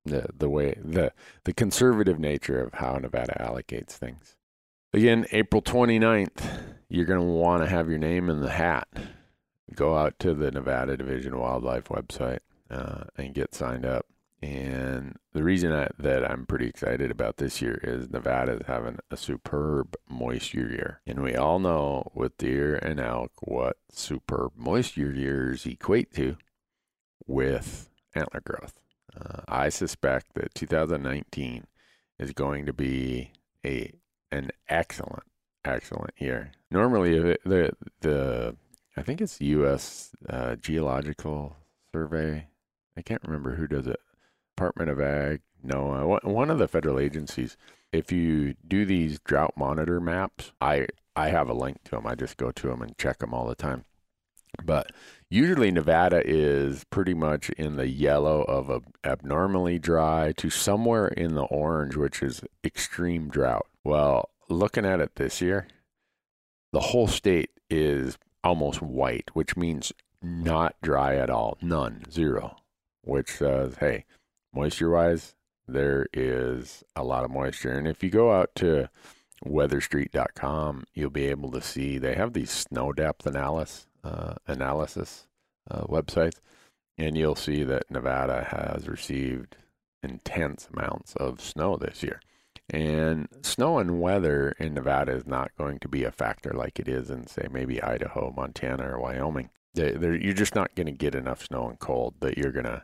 the 0.05 0.27
the 0.37 0.49
way 0.49 0.75
the 0.83 1.11
the 1.45 1.53
conservative 1.53 2.19
nature 2.19 2.61
of 2.61 2.73
how 2.75 2.97
Nevada 2.97 3.35
allocates 3.39 3.91
things. 3.91 4.35
Again, 4.93 5.25
April 5.31 5.61
29th, 5.61 6.41
you're 6.87 7.05
going 7.05 7.19
to 7.19 7.25
want 7.25 7.63
to 7.63 7.69
have 7.69 7.89
your 7.89 7.97
name 7.97 8.29
in 8.29 8.39
the 8.39 8.51
hat. 8.51 8.87
Go 9.73 9.97
out 9.97 10.17
to 10.19 10.33
the 10.33 10.51
Nevada 10.51 10.95
Division 10.95 11.33
of 11.33 11.39
Wildlife 11.39 11.85
website 11.85 12.39
uh, 12.69 13.05
and 13.17 13.33
get 13.33 13.53
signed 13.53 13.85
up. 13.85 14.05
And 14.45 15.17
the 15.33 15.43
reason 15.43 15.71
I, 15.71 15.87
that 15.97 16.29
I'm 16.29 16.45
pretty 16.45 16.67
excited 16.67 17.09
about 17.09 17.37
this 17.37 17.63
year 17.63 17.79
is 17.81 18.11
Nevada 18.11 18.57
is 18.57 18.67
having 18.67 18.99
a 19.09 19.17
superb 19.17 19.95
moisture 20.07 20.69
year. 20.69 21.01
And 21.07 21.23
we 21.23 21.35
all 21.35 21.57
know 21.57 22.11
with 22.13 22.37
deer 22.37 22.75
and 22.75 22.99
elk 22.99 23.31
what 23.41 23.77
superb 23.89 24.51
moisture 24.55 25.11
years 25.11 25.65
equate 25.65 26.13
to 26.13 26.37
with 27.25 27.89
antler 28.13 28.41
growth. 28.41 28.75
Uh, 29.19 29.41
I 29.47 29.69
suspect 29.69 30.35
that 30.35 30.53
2019 30.53 31.65
is 32.19 32.31
going 32.33 32.67
to 32.67 32.73
be 32.73 33.31
a 33.65 33.93
an 34.31 34.51
excellent, 34.69 35.23
excellent 35.63 36.13
year. 36.19 36.51
Normally, 36.69 37.17
it, 37.17 37.41
the 37.45 37.71
the 38.01 38.55
I 38.95 39.01
think 39.01 39.21
it's 39.21 39.41
U.S. 39.41 40.11
Uh, 40.29 40.55
Geological 40.55 41.55
Survey. 41.91 42.47
I 42.95 43.01
can't 43.01 43.23
remember 43.23 43.55
who 43.55 43.67
does 43.67 43.87
it. 43.87 43.99
Department 44.55 44.89
of 44.89 45.01
Ag, 45.01 45.41
NOAA, 45.65 46.23
one 46.23 46.49
of 46.49 46.59
the 46.59 46.67
federal 46.67 46.99
agencies. 46.99 47.57
If 47.91 48.11
you 48.11 48.55
do 48.65 48.85
these 48.85 49.19
drought 49.19 49.53
monitor 49.57 49.99
maps, 49.99 50.53
I 50.61 50.87
I 51.15 51.29
have 51.29 51.49
a 51.49 51.53
link 51.53 51.83
to 51.85 51.91
them. 51.91 52.07
I 52.07 52.15
just 52.15 52.37
go 52.37 52.51
to 52.51 52.67
them 52.67 52.81
and 52.81 52.97
check 52.97 53.19
them 53.19 53.33
all 53.33 53.47
the 53.47 53.55
time. 53.55 53.85
But 54.63 54.91
usually 55.29 55.71
Nevada 55.71 56.21
is 56.25 56.85
pretty 56.85 57.13
much 57.13 57.49
in 57.51 57.75
the 57.75 57.87
yellow 57.87 58.43
of 58.43 58.69
a 58.69 58.81
abnormally 59.03 59.79
dry 59.79 60.33
to 60.37 60.49
somewhere 60.49 61.07
in 61.07 61.35
the 61.35 61.43
orange, 61.43 61.97
which 61.97 62.23
is 62.23 62.41
extreme 62.63 63.29
drought. 63.29 63.67
Well, 63.83 64.29
looking 64.49 64.85
at 64.85 65.01
it 65.01 65.15
this 65.15 65.41
year, 65.41 65.67
the 66.71 66.79
whole 66.79 67.07
state 67.07 67.49
is 67.69 68.17
almost 68.43 68.81
white, 68.81 69.29
which 69.33 69.57
means 69.57 69.91
not 70.21 70.75
dry 70.81 71.15
at 71.15 71.29
all, 71.29 71.57
none, 71.61 72.03
zero, 72.09 72.55
which 73.01 73.31
says, 73.31 73.75
hey, 73.79 74.05
moisture 74.55 74.89
wise, 74.89 75.35
there 75.67 76.07
is 76.13 76.83
a 76.95 77.03
lot 77.03 77.23
of 77.23 77.31
moisture. 77.31 77.71
And 77.71 77.87
if 77.87 78.03
you 78.03 78.09
go 78.09 78.31
out 78.31 78.55
to 78.55 78.89
weatherstreet.com, 79.45 80.85
you'll 80.93 81.09
be 81.09 81.27
able 81.27 81.51
to 81.51 81.61
see 81.61 81.97
they 81.97 82.15
have 82.15 82.33
these 82.33 82.51
snow 82.51 82.93
depth 82.93 83.25
analysis 83.25 83.87
uh, 84.03 84.35
analysis 84.47 85.25
uh, 85.69 85.81
websites, 85.85 86.39
and 86.95 87.17
you'll 87.17 87.35
see 87.35 87.63
that 87.63 87.89
Nevada 87.89 88.47
has 88.51 88.87
received 88.87 89.57
intense 90.03 90.69
amounts 90.71 91.15
of 91.15 91.41
snow 91.41 91.75
this 91.75 92.03
year. 92.03 92.21
And 92.69 93.27
snow 93.41 93.79
and 93.79 93.99
weather 93.99 94.55
in 94.59 94.75
Nevada 94.75 95.13
is 95.13 95.25
not 95.25 95.51
going 95.57 95.79
to 95.79 95.87
be 95.87 96.03
a 96.03 96.11
factor 96.11 96.51
like 96.51 96.79
it 96.79 96.87
is 96.87 97.09
in, 97.09 97.25
say, 97.27 97.47
maybe 97.51 97.81
Idaho, 97.81 98.31
Montana, 98.35 98.91
or 98.91 98.99
Wyoming. 98.99 99.49
They're, 99.73 100.15
you're 100.15 100.33
just 100.33 100.55
not 100.55 100.73
going 100.75 100.87
to 100.87 100.91
get 100.91 101.15
enough 101.15 101.45
snow 101.45 101.67
and 101.67 101.79
cold 101.79 102.15
that 102.21 102.37
you're 102.37 102.51
going 102.51 102.65
to 102.65 102.83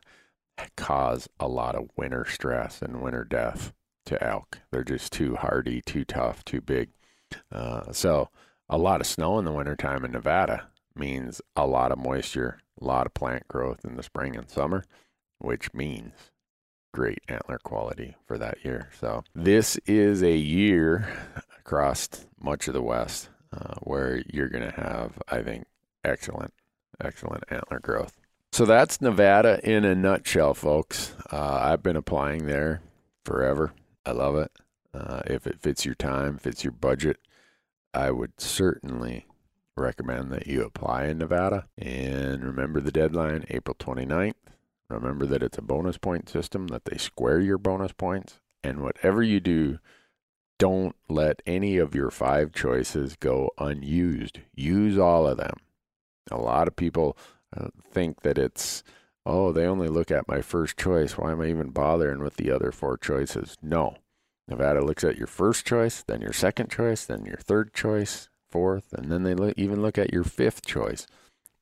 cause 0.76 1.28
a 1.40 1.48
lot 1.48 1.76
of 1.76 1.90
winter 1.96 2.26
stress 2.26 2.82
and 2.82 3.02
winter 3.02 3.24
death 3.24 3.74
to 4.06 4.24
elk. 4.24 4.60
They're 4.72 4.84
just 4.84 5.12
too 5.12 5.36
hardy, 5.36 5.82
too 5.82 6.06
tough, 6.06 6.44
too 6.46 6.62
big. 6.62 6.90
Uh, 7.52 7.92
so, 7.92 8.30
a 8.70 8.78
lot 8.78 9.02
of 9.02 9.08
snow 9.08 9.38
in 9.38 9.46
the 9.46 9.52
wintertime 9.52 10.06
in 10.06 10.12
Nevada 10.12 10.68
means 10.96 11.42
a 11.56 11.66
lot 11.66 11.92
of 11.92 11.98
moisture, 11.98 12.60
a 12.82 12.86
lot 12.86 13.06
of 13.06 13.14
plant 13.14 13.48
growth 13.48 13.84
in 13.84 13.96
the 13.96 14.04
spring 14.04 14.36
and 14.36 14.50
summer, 14.50 14.86
which 15.40 15.74
means 15.74 16.14
great 16.94 17.20
antler 17.28 17.60
quality 17.64 18.16
for 18.26 18.38
that 18.38 18.64
year. 18.64 18.90
So 19.00 19.24
this 19.34 19.78
is 19.86 20.24
a 20.24 20.36
year 20.36 21.08
across 21.60 22.10
much 22.40 22.68
of 22.68 22.74
the 22.74 22.82
West 22.82 23.30
uh, 23.54 23.76
where 23.82 24.24
you're 24.28 24.50
going 24.50 24.70
to 24.70 24.82
have, 24.82 25.22
I 25.30 25.42
think, 25.42 25.66
excellent, 26.04 26.54
excellent 27.00 27.44
antler 27.50 27.80
growth. 27.80 28.18
So 28.52 28.66
that's 28.66 29.00
Nevada 29.00 29.62
in 29.64 29.86
a 29.86 29.96
nutshell, 29.96 30.54
folks. 30.54 31.16
Uh, 31.32 31.60
I've 31.62 31.82
been 31.82 31.96
applying 31.96 32.48
there 32.48 32.82
forever. 33.24 33.72
I 34.06 34.12
love 34.12 34.36
it. 34.36 34.52
Uh, 34.94 35.22
if 35.26 35.48
it 35.48 35.62
fits 35.62 35.86
your 35.86 35.96
time, 35.96 36.38
fits 36.38 36.62
your 36.62 36.74
budget, 36.74 37.18
I 37.94 38.12
would 38.12 38.42
certainly 38.42 39.26
recommend 39.78 40.32
that 40.32 40.48
you 40.48 40.64
apply 40.64 41.06
in 41.06 41.20
Nevada. 41.20 41.68
And 41.78 42.44
remember 42.44 42.82
the 42.82 42.92
deadline, 42.92 43.46
April 43.50 43.76
29th. 43.80 44.34
Remember 44.90 45.26
that 45.28 45.42
it's 45.42 45.58
a 45.58 45.62
bonus 45.62 45.98
point 45.98 46.28
system, 46.28 46.68
that 46.68 46.84
they 46.84 46.98
square 46.98 47.40
your 47.40 47.58
bonus 47.58 47.94
points. 47.94 48.42
And 48.66 48.82
whatever 48.82 49.24
you 49.24 49.40
do, 49.40 49.80
don't 50.60 50.98
let 51.08 51.42
any 51.46 51.78
of 51.78 51.96
your 51.96 52.12
five 52.12 52.52
choices 52.52 53.16
go 53.16 53.52
unused. 53.58 54.40
Use 54.54 54.98
all 54.98 55.26
of 55.26 55.38
them. 55.38 55.56
A 56.30 56.38
lot 56.38 56.68
of 56.68 56.76
people 56.76 57.18
think 57.92 58.22
that 58.22 58.38
it's, 58.38 58.84
oh, 59.26 59.52
they 59.52 59.66
only 59.66 59.88
look 59.88 60.12
at 60.12 60.28
my 60.28 60.42
first 60.42 60.78
choice. 60.78 61.18
Why 61.18 61.32
am 61.32 61.42
I 61.42 61.48
even 61.48 61.70
bothering 61.70 62.24
with 62.24 62.36
the 62.36 62.52
other 62.52 62.72
four 62.72 62.98
choices? 62.98 63.58
No. 63.62 63.96
Nevada 64.48 64.84
looks 64.84 65.04
at 65.04 65.18
your 65.18 65.28
first 65.28 65.66
choice, 65.66 66.04
then 66.04 66.22
your 66.22 66.34
second 66.34 66.70
choice, 66.70 67.06
then 67.06 67.26
your 67.26 67.38
third 67.38 67.74
choice, 67.74 68.30
fourth, 68.50 68.92
and 68.92 69.12
then 69.12 69.24
they 69.24 69.34
lo- 69.34 69.54
even 69.56 69.82
look 69.82 69.98
at 69.98 70.12
your 70.12 70.24
fifth 70.24 70.66
choice 70.66 71.08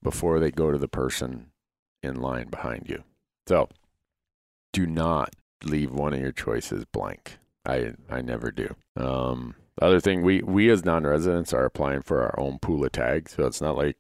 before 0.02 0.40
they 0.40 0.50
go 0.50 0.72
to 0.72 0.78
the 0.78 0.88
person 0.88 1.52
in 2.02 2.16
line 2.16 2.48
behind 2.48 2.86
you. 2.88 3.04
So 3.48 3.70
do 4.74 4.88
not 4.88 5.36
leave 5.64 5.92
one 5.92 6.14
of 6.14 6.22
your 6.22 6.32
choices 6.32 6.86
blank. 6.86 7.38
I 7.66 7.94
I 8.10 8.22
never 8.22 8.52
do. 8.52 8.76
Um, 8.96 9.56
the 9.76 9.86
other 9.86 10.00
thing, 10.00 10.24
we 10.24 10.42
we 10.42 10.70
as 10.70 10.86
non-residents 10.86 11.54
are 11.54 11.66
applying 11.66 12.02
for 12.02 12.22
our 12.22 12.40
own 12.40 12.60
pool 12.60 12.86
of 12.86 12.92
tags, 12.92 13.34
so 13.36 13.46
it's 13.46 13.62
not 13.62 13.78
like 13.78 13.98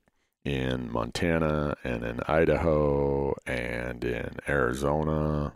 in 0.49 0.91
Montana 0.91 1.75
and 1.83 2.03
in 2.03 2.21
Idaho 2.27 3.35
and 3.45 4.03
in 4.03 4.31
Arizona. 4.47 5.53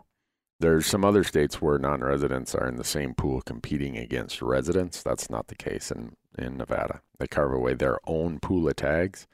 There's 0.60 0.86
some 0.86 1.04
other 1.04 1.24
states 1.24 1.60
where 1.60 1.80
non-residents 1.80 2.54
are 2.54 2.68
in 2.68 2.76
the 2.76 2.84
same 2.84 3.12
pool 3.12 3.42
competing 3.42 3.96
against 3.98 4.40
residents. 4.40 5.02
That's 5.02 5.28
not 5.28 5.48
the 5.48 5.56
case 5.56 5.90
in 5.90 6.14
in 6.38 6.56
Nevada. 6.56 7.00
They 7.18 7.26
carve 7.26 7.52
away 7.52 7.74
their 7.74 7.98
own 8.06 8.38
pool 8.38 8.68
of 8.68 8.76
tags. 8.76 9.26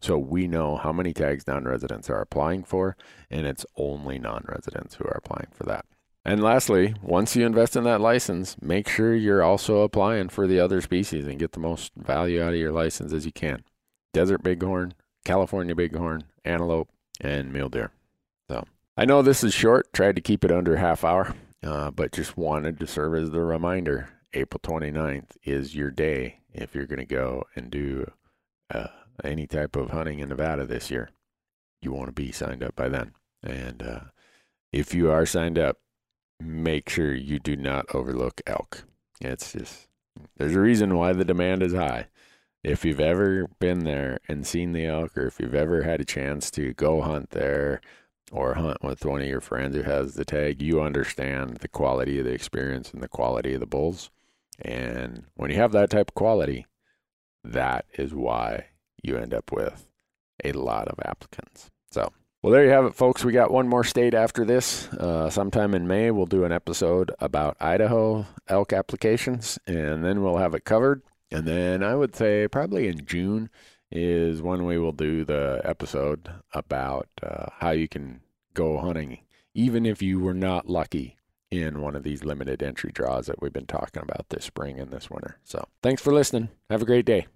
So 0.00 0.18
we 0.18 0.46
know 0.46 0.76
how 0.76 0.92
many 0.92 1.12
tags 1.12 1.48
non-residents 1.48 2.08
are 2.10 2.20
applying 2.20 2.62
for, 2.62 2.96
and 3.28 3.44
it's 3.44 3.66
only 3.76 4.20
non-residents 4.20 4.94
who 4.96 5.04
are 5.04 5.20
applying 5.24 5.48
for 5.52 5.64
that. 5.64 5.84
And 6.24 6.42
lastly, 6.42 6.94
once 7.02 7.34
you 7.34 7.44
invest 7.44 7.74
in 7.74 7.82
that 7.84 8.00
license, 8.00 8.56
make 8.60 8.88
sure 8.88 9.16
you're 9.16 9.42
also 9.42 9.80
applying 9.80 10.28
for 10.28 10.46
the 10.46 10.60
other 10.60 10.80
species 10.80 11.26
and 11.26 11.40
get 11.40 11.52
the 11.52 11.60
most 11.60 11.90
value 11.96 12.40
out 12.40 12.52
of 12.52 12.60
your 12.60 12.72
license 12.72 13.12
as 13.12 13.26
you 13.26 13.32
can. 13.32 13.64
Desert 14.12 14.42
bighorn, 14.42 14.94
California 15.28 15.74
bighorn, 15.74 16.24
antelope, 16.42 16.88
and 17.20 17.52
mule 17.52 17.68
deer. 17.68 17.90
So 18.48 18.64
I 18.96 19.04
know 19.04 19.20
this 19.20 19.44
is 19.44 19.52
short, 19.52 19.92
tried 19.92 20.16
to 20.16 20.22
keep 20.22 20.42
it 20.42 20.50
under 20.50 20.76
half 20.76 21.04
hour, 21.04 21.34
uh, 21.62 21.90
but 21.90 22.12
just 22.12 22.38
wanted 22.38 22.80
to 22.80 22.86
serve 22.86 23.14
as 23.14 23.30
the 23.30 23.42
reminder. 23.42 24.08
April 24.32 24.58
29th 24.62 25.36
is 25.44 25.74
your 25.74 25.90
day 25.90 26.40
if 26.54 26.74
you're 26.74 26.86
going 26.86 26.98
to 26.98 27.04
go 27.04 27.44
and 27.54 27.70
do 27.70 28.10
uh, 28.72 28.86
any 29.22 29.46
type 29.46 29.76
of 29.76 29.90
hunting 29.90 30.20
in 30.20 30.30
Nevada 30.30 30.64
this 30.64 30.90
year. 30.90 31.10
You 31.82 31.92
want 31.92 32.06
to 32.06 32.12
be 32.12 32.32
signed 32.32 32.62
up 32.62 32.74
by 32.74 32.88
then. 32.88 33.12
And 33.42 33.82
uh, 33.82 34.00
if 34.72 34.94
you 34.94 35.10
are 35.10 35.26
signed 35.26 35.58
up, 35.58 35.76
make 36.40 36.88
sure 36.88 37.14
you 37.14 37.38
do 37.38 37.54
not 37.54 37.94
overlook 37.94 38.40
elk. 38.46 38.84
It's 39.20 39.52
just, 39.52 39.88
there's 40.38 40.56
a 40.56 40.60
reason 40.60 40.96
why 40.96 41.12
the 41.12 41.26
demand 41.26 41.62
is 41.62 41.74
high. 41.74 42.06
If 42.68 42.84
you've 42.84 43.00
ever 43.00 43.48
been 43.60 43.84
there 43.84 44.18
and 44.28 44.46
seen 44.46 44.72
the 44.72 44.84
elk, 44.84 45.16
or 45.16 45.26
if 45.26 45.40
you've 45.40 45.54
ever 45.54 45.82
had 45.84 46.02
a 46.02 46.04
chance 46.04 46.50
to 46.50 46.74
go 46.74 47.00
hunt 47.00 47.30
there 47.30 47.80
or 48.30 48.54
hunt 48.54 48.84
with 48.84 49.06
one 49.06 49.22
of 49.22 49.26
your 49.26 49.40
friends 49.40 49.74
who 49.74 49.82
has 49.84 50.14
the 50.14 50.24
tag, 50.26 50.60
you 50.60 50.82
understand 50.82 51.56
the 51.56 51.68
quality 51.68 52.18
of 52.18 52.26
the 52.26 52.32
experience 52.32 52.92
and 52.92 53.02
the 53.02 53.08
quality 53.08 53.54
of 53.54 53.60
the 53.60 53.66
bulls. 53.66 54.10
And 54.60 55.24
when 55.34 55.50
you 55.50 55.56
have 55.56 55.72
that 55.72 55.88
type 55.88 56.10
of 56.10 56.14
quality, 56.14 56.66
that 57.42 57.86
is 57.94 58.12
why 58.12 58.66
you 59.02 59.16
end 59.16 59.32
up 59.32 59.50
with 59.50 59.86
a 60.44 60.52
lot 60.52 60.88
of 60.88 61.00
applicants. 61.06 61.70
So, 61.90 62.12
well, 62.42 62.52
there 62.52 62.66
you 62.66 62.70
have 62.70 62.84
it, 62.84 62.94
folks. 62.94 63.24
We 63.24 63.32
got 63.32 63.50
one 63.50 63.66
more 63.66 63.82
state 63.82 64.12
after 64.12 64.44
this. 64.44 64.88
Uh, 64.88 65.30
sometime 65.30 65.74
in 65.74 65.88
May, 65.88 66.10
we'll 66.10 66.26
do 66.26 66.44
an 66.44 66.52
episode 66.52 67.12
about 67.18 67.56
Idaho 67.60 68.26
elk 68.46 68.74
applications, 68.74 69.58
and 69.66 70.04
then 70.04 70.22
we'll 70.22 70.36
have 70.36 70.54
it 70.54 70.66
covered. 70.66 71.00
And 71.30 71.46
then 71.46 71.82
I 71.82 71.94
would 71.94 72.16
say 72.16 72.48
probably 72.48 72.88
in 72.88 73.04
June 73.04 73.50
is 73.90 74.42
when 74.42 74.64
we 74.64 74.78
will 74.78 74.92
do 74.92 75.24
the 75.24 75.60
episode 75.64 76.30
about 76.52 77.08
uh, 77.22 77.46
how 77.58 77.70
you 77.70 77.88
can 77.88 78.20
go 78.54 78.78
hunting, 78.78 79.18
even 79.54 79.86
if 79.86 80.02
you 80.02 80.20
were 80.20 80.34
not 80.34 80.68
lucky 80.68 81.16
in 81.50 81.80
one 81.80 81.96
of 81.96 82.02
these 82.02 82.24
limited 82.24 82.62
entry 82.62 82.90
draws 82.92 83.26
that 83.26 83.40
we've 83.40 83.52
been 83.52 83.66
talking 83.66 84.02
about 84.02 84.26
this 84.28 84.44
spring 84.44 84.78
and 84.78 84.90
this 84.90 85.10
winter. 85.10 85.38
So, 85.44 85.66
thanks 85.82 86.02
for 86.02 86.12
listening. 86.12 86.50
Have 86.68 86.82
a 86.82 86.86
great 86.86 87.06
day. 87.06 87.26